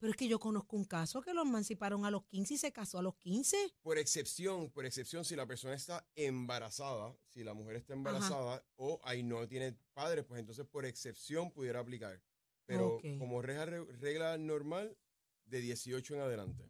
Pero 0.00 0.12
es 0.12 0.16
que 0.16 0.28
yo 0.28 0.40
conozco 0.40 0.76
un 0.76 0.86
caso 0.86 1.20
que 1.20 1.34
lo 1.34 1.42
emanciparon 1.42 2.06
a 2.06 2.10
los 2.10 2.24
15 2.24 2.54
y 2.54 2.56
se 2.56 2.72
casó 2.72 2.98
a 2.98 3.02
los 3.02 3.16
15. 3.16 3.56
Por 3.82 3.98
excepción, 3.98 4.70
por 4.70 4.86
excepción, 4.86 5.26
si 5.26 5.36
la 5.36 5.46
persona 5.46 5.74
está 5.74 6.08
embarazada, 6.16 7.14
si 7.28 7.44
la 7.44 7.52
mujer 7.52 7.76
está 7.76 7.92
embarazada 7.92 8.64
o 8.76 8.98
ahí 9.04 9.22
no 9.22 9.46
tiene 9.46 9.76
padres, 9.92 10.24
pues 10.24 10.40
entonces 10.40 10.66
por 10.66 10.86
excepción 10.86 11.50
pudiera 11.50 11.80
aplicar. 11.80 12.18
Pero 12.64 12.98
como 13.18 13.42
regla, 13.42 13.66
regla 13.98 14.38
normal, 14.38 14.96
de 15.44 15.60
18 15.60 16.14
en 16.14 16.20
adelante. 16.22 16.64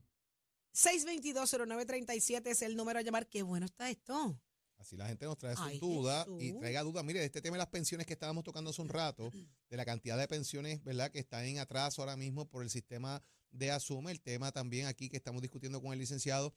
6220937 0.74 2.46
es 2.46 2.62
el 2.62 2.76
número 2.76 2.98
a 2.98 3.02
llamar. 3.02 3.28
Qué 3.28 3.42
bueno 3.42 3.66
está 3.66 3.90
esto. 3.90 4.40
Así 4.78 4.96
la 4.96 5.06
gente 5.06 5.26
nos 5.26 5.36
trae 5.36 5.54
sus 5.56 5.78
dudas 5.78 6.26
y 6.38 6.52
traiga 6.52 6.82
dudas. 6.82 7.04
Mire, 7.04 7.22
este 7.22 7.42
tema 7.42 7.56
de 7.56 7.58
las 7.58 7.68
pensiones 7.68 8.06
que 8.06 8.14
estábamos 8.14 8.44
tocando 8.44 8.70
hace 8.70 8.80
un 8.80 8.88
rato, 8.88 9.30
de 9.68 9.76
la 9.76 9.84
cantidad 9.84 10.16
de 10.16 10.26
pensiones, 10.26 10.82
¿verdad?, 10.82 11.10
que 11.10 11.18
están 11.18 11.44
en 11.44 11.58
atraso 11.58 12.00
ahora 12.00 12.16
mismo 12.16 12.48
por 12.48 12.62
el 12.62 12.70
sistema 12.70 13.22
de 13.50 13.70
Asume, 13.70 14.10
el 14.10 14.22
tema 14.22 14.52
también 14.52 14.86
aquí 14.86 15.10
que 15.10 15.18
estamos 15.18 15.42
discutiendo 15.42 15.82
con 15.82 15.92
el 15.92 15.98
licenciado 15.98 16.54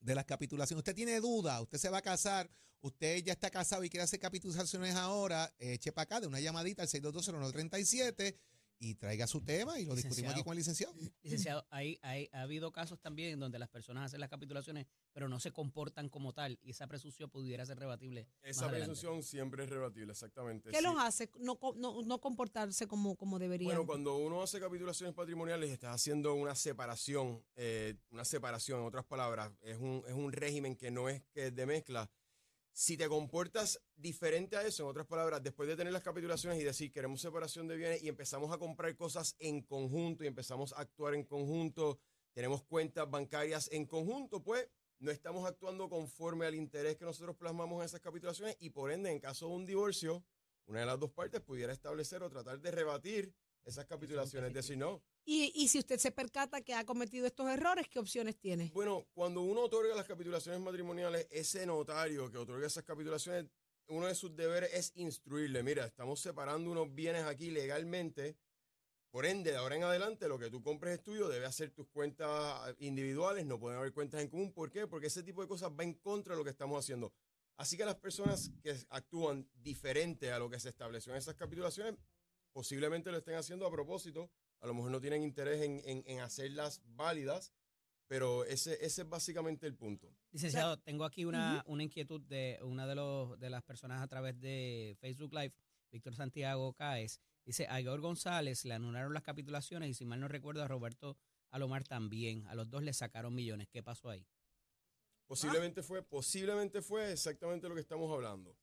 de 0.00 0.14
las 0.14 0.24
capitulaciones. 0.24 0.80
Usted 0.80 0.94
tiene 0.94 1.20
duda, 1.20 1.60
usted 1.60 1.78
se 1.78 1.88
va 1.88 1.98
a 1.98 2.02
casar, 2.02 2.50
usted 2.80 3.22
ya 3.22 3.34
está 3.34 3.48
casado 3.50 3.84
y 3.84 3.90
quiere 3.90 4.02
hacer 4.02 4.18
capitulaciones 4.18 4.96
ahora, 4.96 5.54
eche 5.58 5.92
para 5.92 6.04
acá 6.04 6.20
de 6.20 6.26
una 6.26 6.40
llamadita 6.40 6.82
al 6.82 6.88
6220937 6.88 8.36
y 8.78 8.94
traiga 8.94 9.26
su 9.26 9.40
tema 9.40 9.78
y 9.78 9.84
lo 9.86 9.94
discutimos 9.94 10.32
aquí 10.32 10.40
Licenciado. 10.40 10.44
con 10.44 10.52
el 10.52 10.58
licenciado. 10.58 10.94
Licenciado, 11.22 11.66
hay, 11.70 11.98
hay, 12.02 12.28
ha 12.32 12.42
habido 12.42 12.72
casos 12.72 13.00
también 13.00 13.38
donde 13.40 13.58
las 13.58 13.68
personas 13.68 14.04
hacen 14.06 14.20
las 14.20 14.28
capitulaciones, 14.30 14.86
pero 15.12 15.28
no 15.28 15.40
se 15.40 15.52
comportan 15.52 16.08
como 16.08 16.32
tal, 16.32 16.58
y 16.62 16.70
esa 16.70 16.86
presunción 16.86 17.30
pudiera 17.30 17.64
ser 17.64 17.78
rebatible. 17.78 18.28
Esa 18.42 18.68
presunción 18.68 19.22
siempre 19.22 19.64
es 19.64 19.70
rebatible, 19.70 20.12
exactamente. 20.12 20.70
¿Qué 20.70 20.78
Sí. 20.78 20.82
los 20.84 20.94
hace 20.98 21.30
no, 21.38 21.58
no, 21.76 22.02
no 22.02 22.20
comportarse 22.20 22.86
como, 22.86 23.16
como 23.16 23.38
deberían? 23.38 23.68
Bueno, 23.68 23.86
cuando 23.86 24.16
uno 24.16 24.42
hace 24.42 24.60
capitulaciones 24.60 25.14
patrimoniales, 25.14 25.70
estás 25.70 25.94
haciendo 25.94 26.34
una 26.34 26.54
separación, 26.54 27.42
eh, 27.56 27.94
una 28.10 28.24
separación, 28.24 28.80
en 28.80 28.86
otras 28.86 29.04
palabras, 29.04 29.52
es 29.62 29.78
un, 29.78 30.02
es 30.06 30.12
un 30.12 30.32
régimen 30.32 30.76
que 30.76 30.90
no 30.90 31.08
es 31.08 31.22
que 31.32 31.46
es 31.48 31.54
de 31.54 31.66
mezcla. 31.66 32.10
Si 32.78 32.98
te 32.98 33.08
comportas 33.08 33.80
diferente 33.96 34.54
a 34.54 34.62
eso, 34.62 34.82
en 34.82 34.90
otras 34.90 35.06
palabras, 35.06 35.42
después 35.42 35.66
de 35.66 35.76
tener 35.76 35.94
las 35.94 36.02
capitulaciones 36.02 36.60
y 36.60 36.62
decir 36.62 36.92
queremos 36.92 37.22
separación 37.22 37.66
de 37.66 37.74
bienes 37.74 38.02
y 38.02 38.08
empezamos 38.08 38.52
a 38.52 38.58
comprar 38.58 38.94
cosas 38.94 39.34
en 39.38 39.62
conjunto 39.62 40.24
y 40.24 40.26
empezamos 40.26 40.74
a 40.74 40.82
actuar 40.82 41.14
en 41.14 41.24
conjunto, 41.24 41.98
tenemos 42.34 42.62
cuentas 42.64 43.10
bancarias 43.10 43.70
en 43.72 43.86
conjunto, 43.86 44.42
pues 44.42 44.68
no 44.98 45.10
estamos 45.10 45.48
actuando 45.48 45.88
conforme 45.88 46.44
al 46.44 46.54
interés 46.54 46.98
que 46.98 47.06
nosotros 47.06 47.34
plasmamos 47.36 47.80
en 47.80 47.86
esas 47.86 48.00
capitulaciones 48.00 48.58
y 48.60 48.68
por 48.68 48.92
ende, 48.92 49.10
en 49.10 49.20
caso 49.20 49.48
de 49.48 49.54
un 49.54 49.64
divorcio, 49.64 50.22
una 50.66 50.80
de 50.80 50.86
las 50.86 51.00
dos 51.00 51.12
partes 51.12 51.40
pudiera 51.40 51.72
establecer 51.72 52.22
o 52.22 52.28
tratar 52.28 52.60
de 52.60 52.70
rebatir 52.72 53.32
esas 53.64 53.86
capitulaciones. 53.86 54.48
Es 54.48 54.54
decir, 54.54 54.76
no. 54.76 55.02
Y, 55.28 55.66
si 55.66 55.80
usted 55.80 55.98
se 55.98 56.12
percata 56.12 56.60
que 56.60 56.72
ha 56.72 56.86
cometido 56.86 57.26
estos 57.26 57.48
errores, 57.48 57.88
¿qué 57.88 57.98
opciones 57.98 58.38
tiene? 58.38 58.70
Bueno, 58.72 59.08
cuando 59.12 59.40
uno 59.40 59.62
otorga 59.62 59.92
las 59.96 60.06
capitulaciones 60.06 60.60
matrimoniales, 60.60 61.26
ese 61.30 61.66
notario 61.66 62.30
que 62.30 62.38
otorga 62.38 62.64
esas 62.64 62.84
capitulaciones, 62.84 63.46
uno 63.88 64.06
de 64.06 64.14
sus 64.14 64.36
deberes 64.36 64.72
es 64.72 64.92
instruirle, 64.94 65.64
mira, 65.64 65.84
estamos 65.84 66.20
separando 66.20 66.70
unos 66.70 66.94
bienes 66.94 67.24
aquí 67.24 67.50
legalmente, 67.50 68.36
por 69.10 69.26
ende, 69.26 69.50
de 69.50 69.56
ahora 69.56 69.74
en 69.74 69.82
adelante, 69.82 70.28
lo 70.28 70.38
que 70.38 70.48
tú 70.48 70.62
compres 70.62 70.94
es 70.94 71.02
tuyo, 71.02 71.28
debe 71.28 71.46
hacer 71.46 71.70
tus 71.70 71.88
cuentas 71.88 72.76
individuales, 72.78 73.46
no 73.46 73.58
pueden 73.58 73.78
haber 73.78 73.92
cuentas 73.92 74.20
en 74.20 74.28
común. 74.28 74.52
¿Por 74.52 74.70
qué? 74.70 74.86
Porque 74.86 75.08
ese 75.08 75.24
tipo 75.24 75.42
de 75.42 75.48
cosas 75.48 75.72
va 75.72 75.82
en 75.82 75.94
contra 75.94 76.34
de 76.34 76.38
lo 76.38 76.44
que 76.44 76.50
estamos 76.50 76.78
haciendo. 76.78 77.12
Así 77.56 77.76
que 77.76 77.84
las 77.84 77.96
personas 77.96 78.52
que 78.62 78.76
actúan 78.90 79.48
diferente 79.54 80.30
a 80.30 80.38
lo 80.38 80.50
que 80.50 80.60
se 80.60 80.68
estableció 80.68 81.12
en 81.12 81.18
esas 81.18 81.34
capitulaciones, 81.34 81.94
posiblemente 82.52 83.10
lo 83.10 83.18
estén 83.18 83.36
haciendo 83.36 83.66
a 83.66 83.70
propósito, 83.70 84.30
a 84.60 84.66
lo 84.66 84.74
mejor 84.74 84.90
no 84.90 85.00
tienen 85.00 85.22
interés 85.22 85.62
en, 85.62 85.80
en- 85.84 86.04
en 86.06 86.20
hacerlas 86.20 86.80
válidas, 86.84 87.52
pero 88.08 88.44
ese, 88.44 88.74
ese 88.84 89.02
es 89.02 89.08
básicamente 89.08 89.66
el 89.66 89.74
punto. 89.74 90.14
Licenciado, 90.30 90.78
tengo 90.78 91.04
aquí 91.04 91.24
una, 91.24 91.62
una 91.66 91.82
inquietud 91.82 92.20
de 92.22 92.58
una 92.62 92.86
de, 92.86 92.94
los, 92.94 93.38
de 93.38 93.50
las 93.50 93.62
personas 93.64 94.00
a 94.02 94.06
través 94.06 94.38
de 94.40 94.96
Facebook 95.00 95.32
Live, 95.34 95.54
Víctor 95.90 96.14
Santiago 96.14 96.72
Cáez. 96.74 97.20
Dice, 97.44 97.66
a 97.68 97.80
Igor 97.80 98.00
González 98.00 98.64
le 98.64 98.74
anularon 98.74 99.12
las 99.14 99.22
capitulaciones 99.22 99.90
y 99.90 99.94
si 99.94 100.04
mal 100.04 100.20
no 100.20 100.28
recuerdo 100.28 100.62
a 100.62 100.68
Roberto 100.68 101.16
Alomar 101.50 101.84
también. 101.84 102.46
A 102.48 102.54
los 102.54 102.68
dos 102.70 102.82
le 102.82 102.92
sacaron 102.92 103.34
millones. 103.34 103.68
¿Qué 103.68 103.82
pasó 103.82 104.10
ahí? 104.10 104.26
Posiblemente 105.26 105.82
fue, 105.82 106.02
posiblemente 106.02 106.82
fue 106.82 107.12
exactamente 107.12 107.68
lo 107.68 107.74
que 107.74 107.80
estamos 107.80 108.12
hablando. 108.12 108.56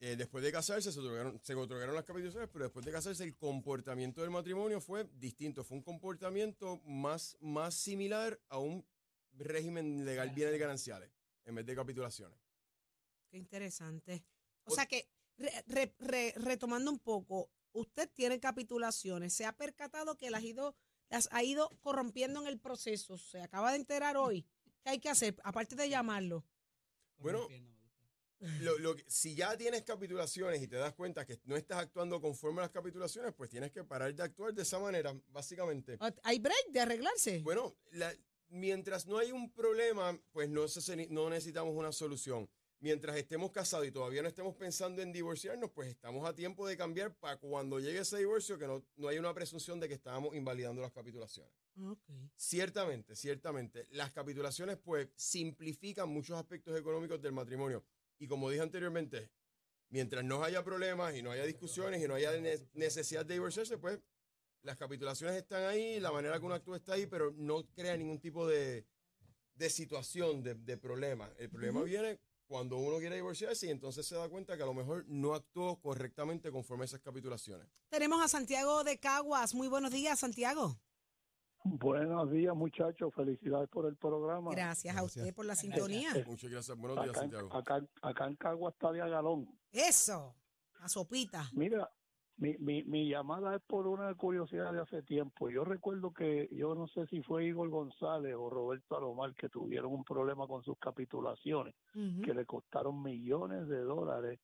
Eh, 0.00 0.14
después 0.16 0.44
de 0.44 0.52
casarse 0.52 0.92
se 0.92 1.00
otorgaron, 1.00 1.40
se 1.42 1.54
otorgaron 1.54 1.94
las 1.94 2.04
capitulaciones, 2.04 2.48
pero 2.52 2.66
después 2.66 2.86
de 2.86 2.92
casarse 2.92 3.24
el 3.24 3.36
comportamiento 3.36 4.20
del 4.22 4.30
matrimonio 4.30 4.80
fue 4.80 5.08
distinto. 5.14 5.64
Fue 5.64 5.76
un 5.76 5.82
comportamiento 5.82 6.80
más, 6.84 7.36
más 7.40 7.74
similar 7.74 8.40
a 8.48 8.58
un 8.58 8.86
régimen 9.32 10.04
legal 10.04 10.30
bienes 10.30 10.58
gananciales 10.58 11.10
en 11.44 11.54
vez 11.56 11.66
de 11.66 11.74
capitulaciones. 11.74 12.38
Qué 13.28 13.38
interesante. 13.38 14.24
O 14.64 14.70
sea 14.70 14.86
que, 14.86 15.08
re- 15.36 15.64
re- 15.66 15.94
re- 15.98 16.34
retomando 16.36 16.90
un 16.92 16.98
poco, 17.00 17.50
usted 17.72 18.08
tiene 18.14 18.38
capitulaciones, 18.38 19.32
se 19.32 19.46
ha 19.46 19.52
percatado 19.56 20.16
que 20.16 20.30
las, 20.30 20.42
ha 20.42 20.46
ido, 20.46 20.76
las 21.08 21.28
ha 21.32 21.42
ido 21.42 21.70
corrompiendo 21.80 22.40
en 22.40 22.46
el 22.46 22.60
proceso, 22.60 23.18
se 23.18 23.40
acaba 23.42 23.72
de 23.72 23.78
enterar 23.78 24.16
hoy. 24.16 24.46
¿Qué 24.82 24.90
hay 24.90 24.98
que 25.00 25.08
hacer? 25.10 25.36
Aparte 25.42 25.74
de 25.74 25.88
llamarlo. 25.88 26.44
Bueno, 27.18 27.48
Lo- 28.60 28.78
lo 28.78 28.94
si 29.06 29.34
ya 29.34 29.56
tienes 29.56 29.82
capitulaciones 29.82 30.62
y 30.62 30.68
te 30.68 30.76
das 30.76 30.94
cuenta 30.94 31.26
que 31.26 31.40
no 31.44 31.56
estás 31.56 31.78
actuando 31.78 32.20
conforme 32.20 32.60
a 32.60 32.62
las 32.64 32.70
capitulaciones, 32.70 33.34
pues 33.34 33.50
tienes 33.50 33.72
que 33.72 33.82
parar 33.84 34.14
de 34.14 34.22
actuar 34.22 34.54
de 34.54 34.62
esa 34.62 34.78
manera, 34.78 35.12
básicamente. 35.30 35.98
¿Hay 36.22 36.38
break 36.38 36.68
de 36.70 36.80
arreglarse? 36.80 37.40
Bueno, 37.40 37.76
la- 37.92 38.14
mientras 38.50 39.06
no 39.06 39.18
hay 39.18 39.32
un 39.32 39.52
problema, 39.52 40.18
pues 40.32 40.48
no, 40.48 40.68
se- 40.68 41.06
no 41.08 41.28
necesitamos 41.30 41.74
una 41.74 41.92
solución. 41.92 42.48
Mientras 42.80 43.16
estemos 43.16 43.50
casados 43.50 43.88
y 43.88 43.90
todavía 43.90 44.22
no 44.22 44.28
estemos 44.28 44.54
pensando 44.54 45.02
en 45.02 45.12
divorciarnos, 45.12 45.72
pues 45.72 45.88
estamos 45.88 46.28
a 46.28 46.32
tiempo 46.32 46.64
de 46.64 46.76
cambiar 46.76 47.12
para 47.16 47.36
cuando 47.36 47.80
llegue 47.80 47.98
ese 47.98 48.18
divorcio 48.18 48.56
que 48.56 48.68
no, 48.68 48.84
no 48.94 49.08
haya 49.08 49.18
una 49.18 49.34
presunción 49.34 49.80
de 49.80 49.88
que 49.88 49.94
estábamos 49.94 50.36
invalidando 50.36 50.80
las 50.80 50.92
capitulaciones. 50.92 51.52
Ok. 51.84 51.98
Ciertamente, 52.36 53.16
ciertamente. 53.16 53.88
Las 53.90 54.12
capitulaciones 54.12 54.76
pues 54.78 55.08
simplifican 55.16 56.08
muchos 56.08 56.38
aspectos 56.38 56.78
económicos 56.78 57.20
del 57.20 57.32
matrimonio. 57.32 57.84
Y 58.18 58.26
como 58.26 58.50
dije 58.50 58.62
anteriormente, 58.62 59.30
mientras 59.90 60.24
no 60.24 60.42
haya 60.44 60.62
problemas 60.64 61.14
y 61.14 61.22
no 61.22 61.30
haya 61.30 61.44
discusiones 61.44 62.02
y 62.02 62.08
no 62.08 62.14
haya 62.14 62.32
ne- 62.40 62.58
necesidad 62.74 63.24
de 63.24 63.34
divorciarse, 63.34 63.78
pues 63.78 64.00
las 64.62 64.76
capitulaciones 64.76 65.36
están 65.36 65.64
ahí, 65.64 66.00
la 66.00 66.10
manera 66.12 66.38
que 66.38 66.44
uno 66.46 66.54
actúa 66.54 66.76
está 66.76 66.94
ahí, 66.94 67.06
pero 67.06 67.32
no 67.36 67.64
crea 67.74 67.96
ningún 67.96 68.20
tipo 68.20 68.46
de, 68.46 68.84
de 69.54 69.70
situación, 69.70 70.42
de, 70.42 70.54
de 70.54 70.76
problema. 70.76 71.30
El 71.38 71.48
problema 71.48 71.82
viene 71.82 72.18
cuando 72.46 72.76
uno 72.78 72.98
quiere 72.98 73.16
divorciarse 73.16 73.66
y 73.66 73.70
entonces 73.70 74.06
se 74.06 74.16
da 74.16 74.28
cuenta 74.28 74.56
que 74.56 74.62
a 74.62 74.66
lo 74.66 74.74
mejor 74.74 75.04
no 75.06 75.34
actuó 75.34 75.80
correctamente 75.80 76.50
conforme 76.50 76.84
a 76.84 76.86
esas 76.86 77.00
capitulaciones. 77.00 77.68
Tenemos 77.88 78.22
a 78.22 78.28
Santiago 78.28 78.84
de 78.84 78.98
Caguas. 78.98 79.54
Muy 79.54 79.68
buenos 79.68 79.92
días, 79.92 80.18
Santiago. 80.18 80.80
Buenos 81.70 82.30
días, 82.30 82.54
muchachos. 82.56 83.12
Felicidades 83.14 83.68
por 83.68 83.86
el 83.86 83.96
programa. 83.96 84.50
Gracias 84.52 84.96
a 84.96 85.02
usted 85.02 85.34
por 85.34 85.44
la 85.44 85.54
sintonía. 85.54 86.10
Muchas 86.26 86.50
gracias. 86.50 86.76
Buenos 86.78 87.02
días, 87.04 87.10
Acá, 87.16 87.24
en- 87.24 87.30
Santiago. 87.30 87.54
acá, 87.56 87.86
acá 88.02 88.26
en 88.26 88.36
Cagua 88.36 88.70
está 88.70 88.90
de 88.92 89.02
agalón. 89.02 89.48
Eso, 89.72 90.34
a 90.80 90.88
sopita. 90.88 91.44
Mira, 91.52 91.90
mi, 92.38 92.56
mi, 92.58 92.84
mi 92.84 93.08
llamada 93.08 93.54
es 93.56 93.62
por 93.66 93.86
una 93.86 94.14
curiosidad 94.14 94.72
de 94.72 94.80
hace 94.80 95.02
tiempo. 95.02 95.50
Yo 95.50 95.64
recuerdo 95.64 96.12
que 96.12 96.48
yo 96.52 96.74
no 96.74 96.86
sé 96.88 97.06
si 97.08 97.22
fue 97.22 97.44
Igor 97.46 97.68
González 97.68 98.34
o 98.38 98.48
Roberto 98.48 98.96
Alomar 98.96 99.34
que 99.34 99.48
tuvieron 99.48 99.92
un 99.92 100.04
problema 100.04 100.46
con 100.46 100.62
sus 100.62 100.78
capitulaciones, 100.78 101.74
que 101.92 102.32
le 102.34 102.46
costaron 102.46 103.02
millones 103.02 103.68
de 103.68 103.80
dólares. 103.80 104.40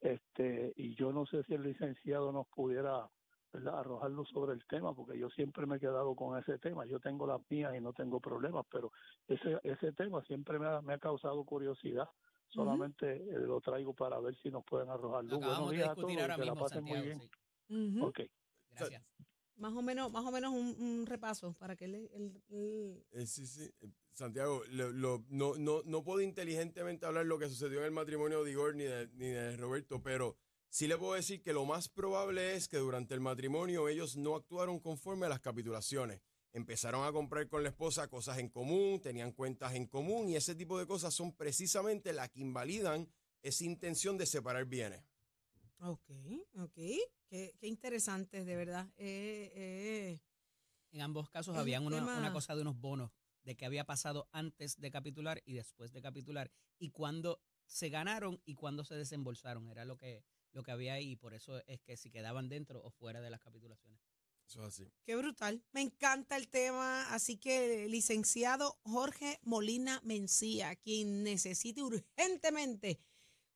Este, 0.00 0.72
y 0.76 0.94
yo 0.96 1.12
no 1.12 1.24
sé 1.24 1.44
si 1.44 1.54
el 1.54 1.62
licenciado 1.62 2.30
nos 2.32 2.46
pudiera 2.48 3.08
¿verdad? 3.54 3.78
arrojar 3.78 4.10
luz 4.10 4.28
sobre 4.30 4.52
el 4.52 4.64
tema, 4.66 4.94
porque 4.94 5.18
yo 5.18 5.28
siempre 5.30 5.64
me 5.66 5.76
he 5.76 5.80
quedado 5.80 6.14
con 6.16 6.36
ese 6.38 6.58
tema. 6.58 6.84
Yo 6.86 6.98
tengo 6.98 7.26
las 7.26 7.40
mías 7.48 7.72
y 7.76 7.80
no 7.80 7.92
tengo 7.92 8.20
problemas, 8.20 8.66
pero 8.70 8.90
ese, 9.28 9.58
ese 9.62 9.92
tema 9.92 10.22
siempre 10.24 10.58
me 10.58 10.66
ha, 10.66 10.82
me 10.82 10.94
ha 10.94 10.98
causado 10.98 11.44
curiosidad. 11.44 12.08
Solamente 12.48 13.06
eh, 13.16 13.38
lo 13.38 13.60
traigo 13.60 13.94
para 13.94 14.18
ver 14.20 14.36
si 14.42 14.50
nos 14.50 14.64
pueden 14.64 14.90
arrojar 14.90 15.24
luz. 15.24 15.34
acabamos 15.34 15.68
Buenos 15.68 15.72
días 15.76 15.88
a 15.88 15.94
todos, 15.94 16.10
ahora 16.10 16.36
que 16.36 16.44
la 16.44 16.54
pasen 16.54 16.84
muy 16.84 17.00
bien. 17.00 17.20
sí. 17.20 17.30
Ujú. 17.98 18.06
Ok. 18.06 18.20
Gracias. 18.70 19.02
Más 19.56 19.72
o 19.72 19.82
menos, 19.82 20.10
más 20.10 20.24
o 20.24 20.32
menos 20.32 20.52
un, 20.52 20.74
un 20.80 21.06
repaso 21.06 21.54
para 21.54 21.76
que 21.76 21.84
él, 21.84 22.10
él- 22.12 23.04
Eh, 23.12 23.26
sí, 23.26 23.46
sí. 23.46 23.70
Santiago, 24.12 24.62
lo- 24.70 24.90
lo- 24.90 25.24
no, 25.28 25.54
no, 25.56 25.82
no 25.84 26.02
puedo 26.02 26.20
inteligentemente 26.20 27.06
hablar 27.06 27.26
lo 27.26 27.38
que 27.38 27.48
sucedió 27.48 27.78
en 27.80 27.86
el 27.86 27.90
matrimonio 27.92 28.42
de 28.42 28.50
Igor 28.50 28.74
ni 28.74 28.84
de, 28.84 29.08
ni 29.14 29.26
de 29.28 29.56
Roberto, 29.56 30.02
pero 30.02 30.36
sí 30.74 30.88
le 30.88 30.98
puedo 30.98 31.14
decir 31.14 31.40
que 31.40 31.52
lo 31.52 31.64
más 31.64 31.88
probable 31.88 32.56
es 32.56 32.66
que 32.66 32.78
durante 32.78 33.14
el 33.14 33.20
matrimonio 33.20 33.88
ellos 33.88 34.16
no 34.16 34.34
actuaron 34.34 34.80
conforme 34.80 35.26
a 35.26 35.28
las 35.28 35.38
capitulaciones. 35.40 36.20
Empezaron 36.52 37.04
a 37.06 37.12
comprar 37.12 37.48
con 37.48 37.62
la 37.62 37.68
esposa 37.68 38.08
cosas 38.08 38.38
en 38.38 38.48
común, 38.48 39.00
tenían 39.00 39.30
cuentas 39.32 39.74
en 39.74 39.86
común 39.86 40.28
y 40.28 40.34
ese 40.36 40.54
tipo 40.56 40.76
de 40.78 40.86
cosas 40.86 41.14
son 41.14 41.32
precisamente 41.32 42.12
las 42.12 42.30
que 42.30 42.40
invalidan 42.40 43.08
esa 43.42 43.64
intención 43.64 44.18
de 44.18 44.26
separar 44.26 44.64
bienes. 44.64 45.04
Ok, 45.78 46.10
ok. 46.58 46.74
Qué, 47.28 47.54
qué 47.58 47.66
interesante, 47.68 48.44
de 48.44 48.56
verdad. 48.56 48.88
Eh, 48.96 49.52
eh, 49.54 50.20
En 50.90 51.02
ambos 51.02 51.28
casos 51.30 51.54
una, 51.54 51.62
tema- 52.00 52.18
una 52.18 52.32
cosa 52.32 52.54
de 52.56 52.62
unos 52.62 52.80
bonos 52.80 53.12
de 53.44 53.54
que 53.56 53.64
había 53.66 53.84
pasado 53.84 54.28
antes 54.32 54.80
de 54.80 54.90
capitular 54.90 55.40
y 55.44 55.54
después 55.54 55.92
de 55.92 56.00
capitular 56.02 56.50
y 56.78 56.90
cuándo 56.90 57.40
se 57.66 57.90
ganaron 57.90 58.40
y 58.44 58.54
cuándo 58.54 58.84
se 58.84 58.94
desembolsaron. 58.96 59.68
Era 59.70 59.84
lo 59.84 59.96
que, 59.96 60.24
lo 60.54 60.62
que 60.62 60.70
había 60.70 60.94
ahí 60.94 61.10
y 61.10 61.16
por 61.16 61.34
eso 61.34 61.62
es 61.66 61.80
que 61.80 61.96
si 61.98 62.10
quedaban 62.10 62.48
dentro 62.48 62.82
o 62.82 62.90
fuera 62.90 63.20
de 63.20 63.28
las 63.30 63.40
capitulaciones. 63.40 64.00
Eso 64.46 64.60
es 64.60 64.66
así. 64.68 64.92
qué 65.04 65.16
brutal. 65.16 65.64
Me 65.72 65.80
encanta 65.80 66.36
el 66.36 66.48
tema. 66.48 67.12
Así 67.14 67.38
que, 67.38 67.88
licenciado 67.88 68.78
Jorge 68.84 69.38
Molina 69.42 70.00
Mencía, 70.04 70.76
quien 70.76 71.22
necesite 71.22 71.82
urgentemente 71.82 73.00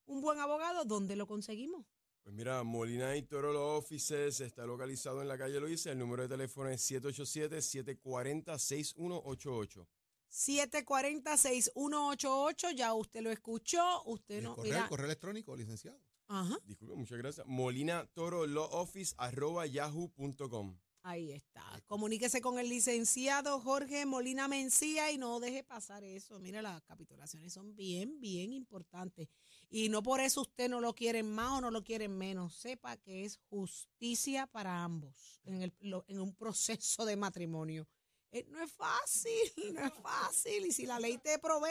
un 0.07 0.21
buen 0.23 0.39
abogado, 0.41 0.85
¿dónde 0.85 1.15
lo 1.17 1.27
conseguimos? 1.27 1.85
Pues 2.23 2.35
mira, 2.35 2.63
Molina 2.63 3.17
y 3.17 3.23
Toro 3.23 3.53
Law 3.53 3.79
Offices 3.79 4.41
está 4.41 4.67
localizado 4.67 5.21
en 5.23 5.29
la 5.29 5.39
calle 5.39 5.61
Loíza. 5.61 5.93
El 5.93 5.99
número 5.99 6.23
de 6.25 6.29
teléfono 6.29 6.69
es 6.71 6.91
787-740-6188. 6.91 9.87
740-6188, 10.31 12.75
ya 12.75 12.93
usted 12.95 13.23
lo 13.23 13.31
escuchó, 13.31 14.03
usted 14.05 14.39
El 14.39 14.45
no, 14.45 14.55
correo, 14.57 14.73
mira, 14.73 14.83
el 14.83 14.89
correo 14.89 15.07
electrónico, 15.07 15.57
licenciado. 15.57 15.99
Ajá, 16.29 16.59
Disculpe, 16.65 16.95
muchas 16.95 17.19
gracias. 17.19 17.47
Molina 17.47 18.07
Toro 18.15 18.47
Law 18.47 18.69
Office 18.73 19.15
arroba 19.19 19.67
yahoo.com. 19.67 20.79
ahí 21.03 21.33
está. 21.33 21.65
Comuníquese 21.87 22.41
con 22.43 22.59
el 22.59 22.69
licenciado 22.69 23.61
Jorge 23.61 24.05
Molina 24.05 24.47
Mencía 24.47 25.11
y 25.11 25.17
no 25.19 25.41
deje 25.41 25.65
pasar 25.65 26.05
eso. 26.05 26.39
Mira, 26.39 26.61
las 26.61 26.83
capitulaciones 26.83 27.53
son 27.53 27.75
bien, 27.75 28.21
bien 28.21 28.53
importantes. 28.53 29.29
Y 29.71 29.89
no 29.89 30.03
por 30.03 30.21
eso 30.21 30.43
usted 30.43 30.69
no 30.69 30.81
lo 30.81 30.95
quieren 30.95 31.31
más 31.35 31.53
o 31.53 31.61
no 31.63 31.71
lo 31.71 31.83
quieren 31.83 32.17
menos. 32.17 32.55
Sepa 32.57 32.97
que 32.99 33.25
es 33.25 33.39
justicia 33.49 34.47
para 34.47 34.83
ambos 34.85 35.41
en, 35.45 35.63
el, 35.63 35.75
lo- 35.81 36.05
en 36.09 36.21
un 36.21 36.35
proceso 36.35 37.05
de 37.07 37.17
matrimonio. 37.17 37.87
Eh, 38.31 38.45
no 38.51 38.63
es 38.63 38.71
fácil, 38.73 39.33
no 39.75 39.87
es 39.87 39.93
fácil. 40.03 40.67
Y 40.67 40.73
si 40.73 40.85
la 40.85 41.01
ley 41.01 41.17
te 41.19 41.39
provee, 41.39 41.71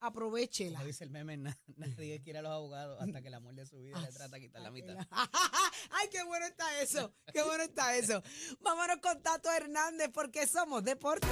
aprovechela. 0.00 0.78
Como 0.78 0.86
dice 0.86 1.04
el 1.04 1.10
meme, 1.10 1.36
na- 1.36 1.56
nadie 1.76 2.20
quiere 2.22 2.38
a 2.40 2.42
los 2.42 2.52
abogados 2.52 3.00
hasta 3.00 3.22
que 3.22 3.30
la 3.30 3.40
muerte 3.40 3.62
de 3.62 3.66
su 3.66 3.80
vida 3.82 4.00
le 4.00 4.08
trata 4.12 4.36
de 4.36 4.40
quitar 4.40 4.62
la 4.62 4.70
mitad. 4.70 4.96
Ay, 5.90 6.08
qué 6.10 6.22
bueno 6.24 6.46
está 6.46 6.80
eso, 6.82 7.12
qué 7.32 7.42
bueno 7.42 7.62
está 7.64 7.96
eso. 7.96 8.22
Vámonos 8.60 8.96
con 8.98 9.22
Tato 9.22 9.50
Hernández 9.52 10.10
porque 10.12 10.46
somos 10.46 10.82
deporte. 10.84 11.26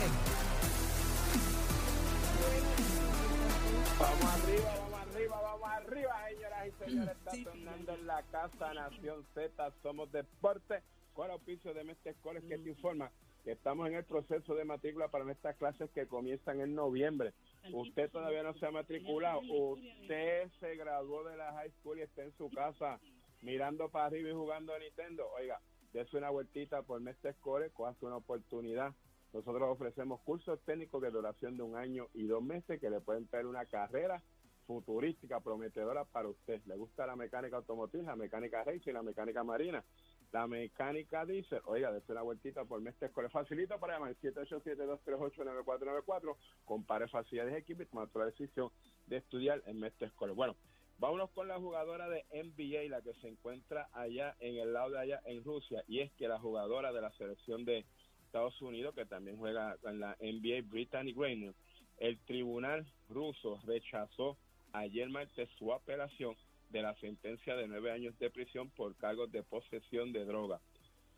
Vamos 3.99 4.25
arriba, 4.25 4.75
vamos 4.79 5.01
arriba, 5.01 5.41
vamos 5.41 5.69
arriba, 5.71 6.29
señoras 6.29 6.67
y 6.69 6.85
señores. 6.85 7.17
Está 7.17 7.33
sonando 7.51 7.95
en 7.95 8.07
la 8.07 8.23
casa 8.31 8.75
Nación 8.75 9.27
Z. 9.35 9.73
Somos 9.83 10.13
deporte 10.13 10.83
con 11.15 11.27
el 11.27 11.33
auspicio 11.33 11.75
de 11.75 11.85
Mestre 11.85 12.13
Escoles 12.13 12.45
que 12.45 12.59
te 12.59 12.69
informa 12.69 13.11
que 13.45 13.53
estamos 13.53 13.89
en 13.89 13.95
el 13.95 14.05
proceso 14.05 14.55
de 14.55 14.65
matrícula 14.65 15.09
para 15.09 15.25
nuestras 15.25 15.57
clases 15.57 15.91
que 15.95 16.07
comienzan 16.07 16.61
en 16.61 16.75
noviembre. 16.75 17.35
Usted 17.73 18.11
todavía 18.11 18.43
no 18.43 18.55
se 18.55 18.67
ha 18.67 18.71
matriculado, 18.71 19.41
usted 19.41 20.51
se 20.61 20.77
graduó 20.77 21.25
de 21.25 21.37
la 21.37 21.53
high 21.53 21.71
school 21.73 21.99
y 21.99 22.03
está 22.03 22.23
en 22.23 22.33
su 22.37 22.51
casa 22.51 22.99
mirando 23.43 23.89
para 23.91 24.07
arriba 24.07 24.31
y 24.31 24.33
jugando 24.33 24.75
a 24.75 24.79
Nintendo. 24.79 25.29
Oiga, 25.39 25.61
dése 25.93 26.17
una 26.17 26.31
vueltita 26.31 26.83
por 26.83 27.01
Mestre 27.01 27.31
Escoles, 27.31 27.73
coja 27.73 27.95
una 28.01 28.17
oportunidad. 28.17 28.95
Nosotros 29.33 29.69
ofrecemos 29.69 30.21
cursos 30.23 30.59
técnicos 30.65 31.03
de 31.03 31.11
duración 31.11 31.57
de 31.57 31.63
un 31.63 31.77
año 31.77 32.09
y 32.15 32.27
dos 32.27 32.43
meses 32.43 32.81
que 32.81 32.89
le 32.89 33.01
pueden 33.01 33.27
traer 33.29 33.47
una 33.47 33.67
carrera 33.67 34.23
futurística, 34.67 35.41
prometedora 35.41 36.05
para 36.05 36.29
usted. 36.29 36.63
¿Le 36.67 36.77
gusta 36.77 37.07
la 37.07 37.17
mecánica 37.17 37.57
automotriz, 37.57 38.05
la 38.05 38.17
mecánica 38.17 38.65
racing, 38.65 38.93
la 38.93 39.03
mecánica 39.03 39.45
marina? 39.45 39.85
La 40.31 40.47
mecánica 40.47 41.25
dice, 41.25 41.63
oiga, 41.65 41.91
dése 41.91 42.13
una 42.13 42.21
vueltita 42.21 42.67
por 42.67 42.83
Mestre 42.83 43.09
Escoles. 43.09 43.33
Facilita 43.33 43.79
para 43.79 43.95
llamar 43.95 44.15
787-238-9494. 44.17 46.37
Compare 46.67 47.09
facilidades 47.09 47.55
de 47.55 47.61
equipo 47.61 47.83
y 47.83 47.87
tomar 47.87 48.11
la 48.15 48.27
decisión 48.27 48.71
de 49.07 49.17
estudiar 49.17 49.63
en 49.67 49.81
Mestre 49.81 50.09
Escoles. 50.09 50.37
Bueno, 50.37 50.55
vámonos 50.99 51.31
con 51.31 51.49
la 51.49 51.59
jugadora 51.59 52.11
de 52.11 52.27
NBA, 52.33 52.91
la 52.91 53.01
que 53.01 53.15
se 53.21 53.29
encuentra 53.29 53.89
allá 53.93 54.37
en 54.41 54.59
el 54.59 54.75
lado 54.75 54.91
de 54.91 54.99
allá 54.99 55.23
en 55.25 55.43
Rusia. 55.45 55.83
Y 55.89 56.01
es 56.01 56.13
que 56.13 56.29
la 56.29 56.39
jugadora 56.39 56.93
de 56.93 57.01
la 57.01 57.11
selección 57.13 57.65
de 57.65 57.87
Estados 58.27 58.61
Unidos, 58.61 58.95
que 58.95 59.07
también 59.07 59.39
juega 59.39 59.79
en 59.85 60.01
la 60.01 60.15
NBA, 60.21 60.69
Brittany 60.69 61.15
Griner, 61.15 61.55
el 61.97 62.19
tribunal 62.27 62.87
ruso 63.09 63.59
rechazó 63.65 64.37
ayer 64.73 65.09
martes 65.09 65.49
su 65.59 65.73
apelación 65.73 66.37
de 66.71 66.83
la 66.83 66.95
sentencia 66.97 67.57
de 67.57 67.69
nueve 67.69 67.91
años 67.91 68.19
de 68.19 68.31
prisión 68.31 68.71
por 68.71 68.95
cargos 68.97 69.31
de 69.33 69.43
posesión 69.43 70.13
de 70.13 70.25
droga. 70.25 70.61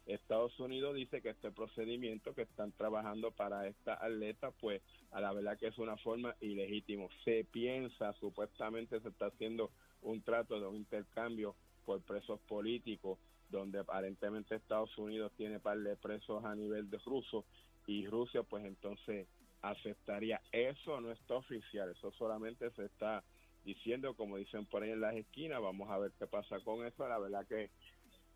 Estados 0.07 0.59
Unidos 0.59 0.95
dice 0.95 1.23
que 1.23 1.31
este 1.31 1.51
procedimiento 1.53 2.35
que 2.35 2.43
están 2.43 2.73
trabajando 2.73 3.31
para 3.31 3.67
esta 3.69 3.95
atleta, 3.95 4.51
pues 4.51 4.83
a 5.13 5.21
la 5.21 5.33
verdad 5.33 5.59
que 5.59 5.69
es 5.69 5.79
una 5.79 5.97
forma 5.99 6.35
ilegítimo. 6.41 7.09
Se 7.25 7.45
piensa, 7.45 8.13
supuestamente 8.15 9.01
se 9.01 9.09
está 9.09 9.27
haciendo 9.27 9.71
un 10.03 10.23
trato 10.23 10.59
de 10.59 10.67
un 10.67 10.77
intercambio 10.77 11.55
por 11.85 12.01
presos 12.03 12.41
políticos, 12.41 13.19
donde 13.51 13.81
aparentemente 13.81 14.55
Estados 14.55 14.97
Unidos 14.99 15.33
tiene 15.37 15.61
par 15.61 15.79
de 15.79 15.97
presos 15.97 16.45
a 16.45 16.55
nivel 16.55 16.89
de 16.89 16.99
ruso 16.99 17.45
y 17.87 18.07
Rusia 18.07 18.43
pues 18.43 18.65
entonces 18.65 19.27
aceptaría. 19.63 20.41
Eso 20.53 21.01
no 21.01 21.11
está 21.11 21.35
oficial, 21.35 21.91
eso 21.91 22.11
solamente 22.13 22.71
se 22.73 22.85
está 22.87 23.23
diciendo, 23.65 24.15
como 24.15 24.37
dicen 24.37 24.67
por 24.67 24.83
ahí 24.83 24.91
en 24.91 25.01
las 25.01 25.15
esquinas, 25.15 25.61
vamos 25.61 25.91
a 25.91 25.99
ver 25.99 26.13
qué 26.19 26.27
pasa 26.27 26.61
con 26.61 26.87
eso. 26.87 27.07
La 27.09 27.19
verdad 27.19 27.47
que 27.47 27.71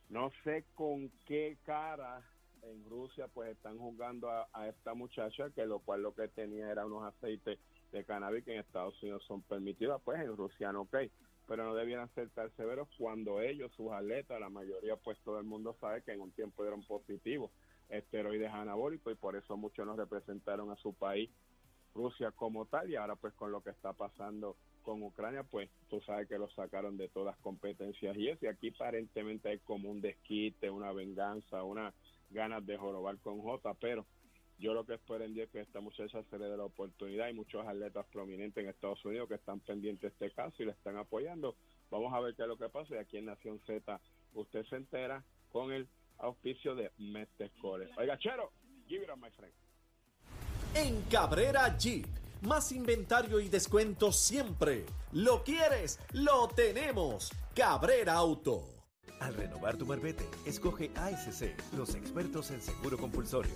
no 0.08 0.30
sé 0.44 0.64
con 0.74 1.10
qué 1.26 1.56
cara 1.64 2.22
en 2.62 2.84
Rusia 2.88 3.28
pues 3.28 3.50
están 3.50 3.78
juzgando 3.78 4.30
a, 4.30 4.68
esta 4.68 4.94
muchacha, 4.94 5.50
que 5.50 5.66
lo 5.66 5.80
cual 5.80 6.02
lo 6.02 6.14
que 6.14 6.28
tenía 6.28 6.70
era 6.70 6.86
unos 6.86 7.04
aceites 7.04 7.58
de 7.92 8.04
cannabis 8.04 8.44
que 8.44 8.54
en 8.54 8.60
Estados 8.60 9.00
Unidos 9.02 9.24
son 9.26 9.42
permitidos, 9.42 10.00
pues 10.02 10.20
en 10.20 10.36
Rusia 10.36 10.72
no, 10.72 10.82
ok, 10.82 10.96
pero 11.46 11.64
no 11.64 11.74
debieran 11.74 12.12
ser 12.14 12.30
tan 12.30 12.50
severos 12.56 12.88
cuando 12.98 13.40
ellos, 13.40 13.72
sus 13.76 13.92
atletas, 13.92 14.40
la 14.40 14.48
mayoría, 14.48 14.96
pues 14.96 15.18
todo 15.24 15.38
el 15.38 15.44
mundo 15.44 15.76
sabe 15.80 16.02
que 16.02 16.12
en 16.12 16.20
un 16.20 16.32
tiempo 16.32 16.64
eran 16.64 16.82
positivos 16.82 17.50
esteroides 17.88 18.50
anabólicos 18.50 19.12
y 19.12 19.16
por 19.16 19.36
eso 19.36 19.56
muchos 19.56 19.86
nos 19.86 19.96
representaron 19.96 20.70
a 20.70 20.76
su 20.76 20.94
país, 20.94 21.30
Rusia 21.94 22.32
como 22.32 22.64
tal, 22.66 22.90
y 22.90 22.96
ahora 22.96 23.14
pues 23.14 23.34
con 23.34 23.52
lo 23.52 23.62
que 23.62 23.70
está 23.70 23.92
pasando 23.92 24.56
con 24.84 25.02
Ucrania, 25.02 25.42
pues 25.42 25.68
tú 25.88 26.00
sabes 26.02 26.28
que 26.28 26.38
lo 26.38 26.48
sacaron 26.50 26.96
de 26.96 27.08
todas 27.08 27.36
competencias 27.38 28.16
y 28.16 28.28
eso, 28.28 28.44
y 28.44 28.48
aquí 28.48 28.68
aparentemente 28.68 29.48
hay 29.48 29.58
como 29.58 29.90
un 29.90 30.00
desquite, 30.00 30.70
una 30.70 30.92
venganza, 30.92 31.64
una 31.64 31.92
ganas 32.30 32.64
de 32.66 32.76
jorobar 32.76 33.18
con 33.18 33.40
J, 33.40 33.74
pero 33.80 34.06
yo 34.58 34.72
lo 34.72 34.84
que 34.84 34.94
espero 34.94 35.24
en 35.24 35.34
día 35.34 35.44
es 35.44 35.50
que 35.50 35.60
esta 35.60 35.80
muchacha 35.80 36.22
se 36.30 36.38
le 36.38 36.46
dé 36.46 36.56
la 36.56 36.64
oportunidad. 36.64 37.26
Hay 37.26 37.35
muchos 37.35 37.66
atletas 37.66 38.06
prominentes 38.12 38.62
en 38.62 38.70
Estados 38.70 39.04
Unidos 39.04 39.28
que 39.28 39.35
están 39.35 39.61
pendientes 39.61 40.16
de 40.18 40.26
este 40.26 40.35
caso 40.35 40.62
y 40.62 40.66
le 40.66 40.72
están 40.72 40.96
apoyando. 40.96 41.56
Vamos 41.90 42.12
a 42.12 42.20
ver 42.20 42.35
qué 42.35 42.42
es 42.42 42.48
lo 42.48 42.56
que 42.56 42.68
pasa. 42.68 42.94
Y 42.94 42.98
aquí 42.98 43.18
en 43.18 43.26
Nación 43.26 43.61
Z 43.66 44.00
usted 44.35 44.64
se 44.66 44.76
entera 44.76 45.24
con 45.50 45.72
el 45.72 45.88
auspicio 46.18 46.74
de 46.74 46.92
Metescore. 46.98 47.90
Oiga, 47.96 48.16
Chero, 48.18 48.52
give 48.87 49.02
it 49.02 49.11
up, 49.11 49.18
my 49.18 49.30
friend. 49.30 49.52
En 50.74 51.02
Cabrera 51.11 51.76
Jeep 51.76 52.23
más 52.46 52.72
inventario 52.72 53.40
y 53.40 53.48
descuento 53.48 54.12
siempre. 54.12 54.87
¿Lo 55.12 55.42
quieres? 55.44 55.98
¡Lo 56.12 56.48
tenemos! 56.48 57.33
Cabrera 57.54 58.14
Auto. 58.14 58.64
Al 59.20 59.35
renovar 59.35 59.76
tu 59.76 59.87
marbete, 59.87 60.28
escoge 60.44 60.90
ASC, 60.96 61.54
los 61.76 61.94
expertos 61.94 62.50
en 62.50 62.61
seguro 62.61 62.98
compulsorio. 62.98 63.52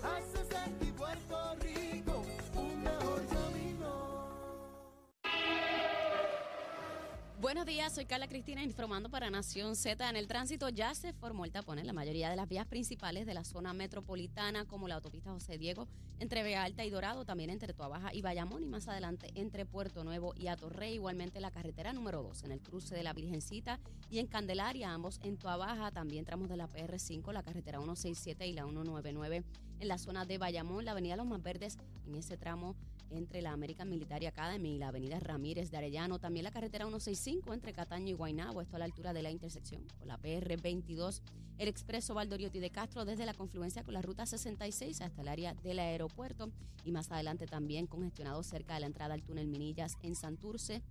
Buenos 7.40 7.66
días, 7.66 7.94
soy 7.94 8.04
Carla 8.04 8.26
Cristina 8.26 8.64
informando 8.64 9.10
para 9.10 9.30
Nación 9.30 9.76
Z. 9.76 10.10
En 10.10 10.16
el 10.16 10.26
tránsito 10.26 10.70
ya 10.70 10.92
se 10.96 11.12
formó 11.12 11.44
el 11.44 11.52
tapón 11.52 11.78
en 11.78 11.86
la 11.86 11.92
mayoría 11.92 12.30
de 12.30 12.34
las 12.34 12.48
vías 12.48 12.66
principales 12.66 13.26
de 13.26 13.34
la 13.34 13.44
zona 13.44 13.72
metropolitana, 13.72 14.64
como 14.64 14.88
la 14.88 14.96
autopista 14.96 15.30
José 15.30 15.56
Diego, 15.56 15.86
entre 16.18 16.42
Vega 16.42 16.64
Alta 16.64 16.84
y 16.84 16.90
Dorado, 16.90 17.24
también 17.24 17.50
entre 17.50 17.74
Tuabaja 17.74 18.12
y 18.12 18.22
Bayamón, 18.22 18.64
y 18.64 18.66
más 18.66 18.88
adelante 18.88 19.30
entre 19.36 19.66
Puerto 19.66 20.02
Nuevo 20.02 20.34
y 20.36 20.48
Atorrey, 20.48 20.94
igualmente 20.94 21.38
la 21.38 21.52
carretera 21.52 21.92
número 21.92 22.24
2, 22.24 22.42
en 22.42 22.50
el 22.50 22.60
cruce 22.60 22.96
de 22.96 23.04
la 23.04 23.12
Virgencita 23.12 23.78
y 24.10 24.18
en 24.18 24.26
Candelaria, 24.26 24.92
ambos 24.92 25.20
en 25.22 25.36
Tuabaja, 25.36 25.92
también 25.92 26.24
tramos 26.24 26.48
de 26.48 26.56
la 26.56 26.68
PR5, 26.68 27.32
la 27.32 27.44
carretera 27.44 27.78
167 27.78 28.48
y 28.48 28.52
la 28.52 28.64
199, 28.64 29.44
en 29.78 29.88
la 29.88 29.98
zona 29.98 30.24
de 30.24 30.38
Bayamón, 30.38 30.84
la 30.84 30.90
avenida 30.90 31.14
Los 31.14 31.26
Más 31.26 31.40
Verdes, 31.40 31.78
en 32.04 32.16
ese 32.16 32.36
tramo 32.36 32.74
entre 33.10 33.42
la 33.42 33.52
American 33.52 33.88
Military 33.88 34.26
Academy 34.26 34.74
y 34.74 34.78
la 34.78 34.88
avenida 34.88 35.18
Ramírez 35.20 35.70
de 35.70 35.76
Arellano, 35.76 36.18
también 36.18 36.44
la 36.44 36.50
carretera 36.50 36.84
165 36.84 37.54
entre 37.54 37.72
Cataño 37.72 38.08
y 38.08 38.12
Guaynabo, 38.12 38.60
esto 38.60 38.76
a 38.76 38.78
la 38.78 38.84
altura 38.84 39.12
de 39.12 39.22
la 39.22 39.30
intersección 39.30 39.84
con 39.98 40.08
la 40.08 40.20
PR22, 40.20 41.20
el 41.58 41.68
expreso 41.68 42.14
Valdoriotti 42.14 42.60
de 42.60 42.70
Castro 42.70 43.04
desde 43.04 43.26
la 43.26 43.34
confluencia 43.34 43.82
con 43.82 43.94
la 43.94 44.02
ruta 44.02 44.26
66 44.26 45.00
hasta 45.00 45.22
el 45.22 45.28
área 45.28 45.54
del 45.54 45.80
aeropuerto 45.80 46.50
y 46.84 46.92
más 46.92 47.10
adelante 47.10 47.46
también 47.46 47.86
congestionado 47.86 48.42
cerca 48.42 48.74
de 48.74 48.80
la 48.80 48.86
entrada 48.86 49.14
al 49.14 49.22
túnel 49.22 49.48
Minillas 49.48 49.96
en 50.02 50.14
Santurce. 50.14 50.82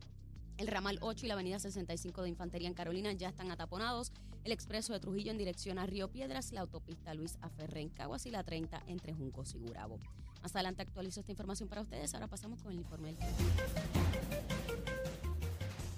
El 0.57 0.67
ramal 0.67 0.97
8 1.01 1.25
y 1.25 1.27
la 1.29 1.35
avenida 1.35 1.59
65 1.59 2.23
de 2.23 2.29
Infantería 2.29 2.67
en 2.67 2.73
Carolina 2.73 3.13
ya 3.13 3.29
están 3.29 3.51
ataponados. 3.51 4.11
El 4.43 4.51
expreso 4.51 4.91
de 4.91 4.99
Trujillo 4.99 5.31
en 5.31 5.37
dirección 5.37 5.77
a 5.77 5.85
Río 5.85 6.09
Piedras, 6.09 6.51
la 6.51 6.61
autopista 6.61 7.13
Luis 7.13 7.37
Aferré 7.41 7.81
en 7.81 7.89
Caguas 7.89 8.25
y 8.25 8.31
la 8.31 8.43
30 8.43 8.83
entre 8.87 9.13
Juncos 9.13 9.53
y 9.53 9.59
Gurabo. 9.59 9.99
Más 10.41 10.55
adelante 10.55 10.81
actualizo 10.81 11.19
esta 11.19 11.31
información 11.31 11.69
para 11.69 11.81
ustedes. 11.81 12.13
Ahora 12.13 12.27
pasamos 12.27 12.61
con 12.61 12.71
el 12.71 12.79
informe 12.79 13.13
del 13.13 13.17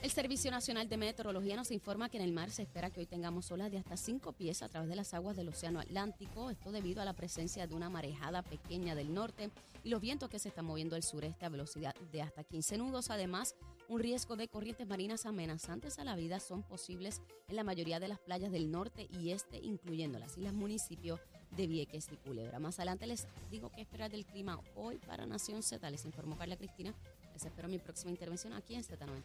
el 0.02 0.12
Servicio 0.12 0.50
Nacional 0.50 0.88
de 0.88 0.96
Meteorología 0.96 1.58
nos 1.58 1.72
informa 1.72 2.08
que 2.08 2.18
en 2.18 2.24
el 2.24 2.32
mar 2.32 2.50
se 2.52 2.62
espera 2.62 2.90
que 2.90 3.02
hoy 3.02 3.06
tengamos 3.06 3.52
olas 3.52 3.70
de 3.70 3.78
hasta 3.78 3.98
5 3.98 4.32
pies 4.32 4.64
a 4.64 4.70
través 4.70 4.90
de 4.90 4.96
las 4.96 5.14
aguas 5.14 5.36
del 5.36 5.50
Océano 5.50 5.82
Atlántico, 5.82 6.50
esto 6.50 6.72
debido 6.72 7.02
a 7.02 7.06
la 7.06 7.14
presencia 7.14 7.68
de 7.68 7.76
una 7.76 7.90
marejada 7.90 8.42
pequeña 8.42 8.96
del 8.96 9.14
norte 9.14 9.52
y 9.84 9.90
los 9.90 10.00
vientos 10.00 10.30
que 10.30 10.40
se 10.40 10.50
están 10.50 10.66
moviendo 10.66 10.96
al 10.96 11.04
sureste 11.04 11.46
a 11.46 11.50
velocidad 11.50 11.94
de 12.14 12.22
hasta 12.22 12.46
15 12.46 12.78
nudos. 12.78 13.10
Además, 13.10 13.56
un 13.90 14.00
riesgo 14.00 14.36
de 14.36 14.48
corrientes 14.48 14.88
marinas 14.88 15.26
amenazantes 15.26 16.00
a 16.00 16.04
la 16.04 16.16
vida 16.16 16.40
son 16.40 16.64
posibles 16.64 17.22
en 17.48 17.56
la 17.56 17.64
mayoría 17.64 18.00
de 18.00 18.08
las 18.08 18.20
playas 18.20 18.52
del 18.52 18.72
norte 18.72 19.08
y 19.12 19.32
este, 19.32 19.58
incluyendo 19.58 20.20
las 20.20 20.38
islas 20.38 20.54
municipios 20.54 21.20
de 21.52 21.68
Vieques 21.68 22.08
y 22.12 22.16
Culebra. 22.18 22.60
Más 22.60 22.78
adelante 22.78 23.08
les 23.08 23.28
digo 23.50 23.72
qué 23.72 23.82
esperar 23.82 24.12
del 24.12 24.26
clima 24.26 24.60
hoy 24.76 25.00
para 25.00 25.26
Nación 25.26 25.64
Z. 25.64 25.90
Les 25.90 26.06
informó 26.06 26.38
Carla 26.38 26.56
Cristina. 26.56 26.94
Les 27.34 27.44
espero 27.44 27.68
mi 27.68 27.80
próxima 27.80 28.12
intervención 28.12 28.54
aquí 28.54 28.76
en 28.76 28.84
Z90. 28.84 29.24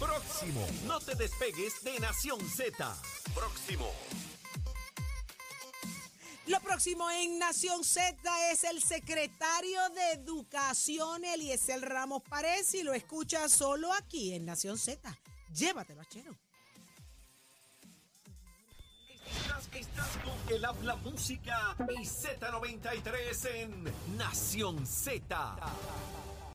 Próximo. 0.00 0.66
No 0.86 0.98
te 0.98 1.14
despegues 1.14 1.84
de 1.84 2.00
Nación 2.00 2.40
Z. 2.40 2.96
Próximo. 3.32 3.88
Lo 6.46 6.60
próximo 6.60 7.10
en 7.10 7.38
Nación 7.38 7.82
Z 7.84 8.16
es 8.50 8.64
el 8.64 8.82
secretario 8.82 9.80
de 9.90 10.12
Educación, 10.12 11.24
Eliezer 11.24 11.80
Ramos 11.80 12.22
Párez, 12.22 12.74
y 12.74 12.82
lo 12.82 12.92
escucha 12.92 13.48
solo 13.48 13.92
aquí 13.92 14.34
en 14.34 14.44
Nación 14.44 14.76
Z. 14.76 15.16
Llévatelo, 15.54 16.02
achero. 16.02 16.36
Estás 19.74 20.18
con 20.18 20.54
el 20.54 20.64
habla 20.64 20.94
música 20.96 21.74
y 21.98 22.04
Z93 22.04 23.50
en 23.54 24.16
Nación 24.16 24.86
Z. 24.86 25.56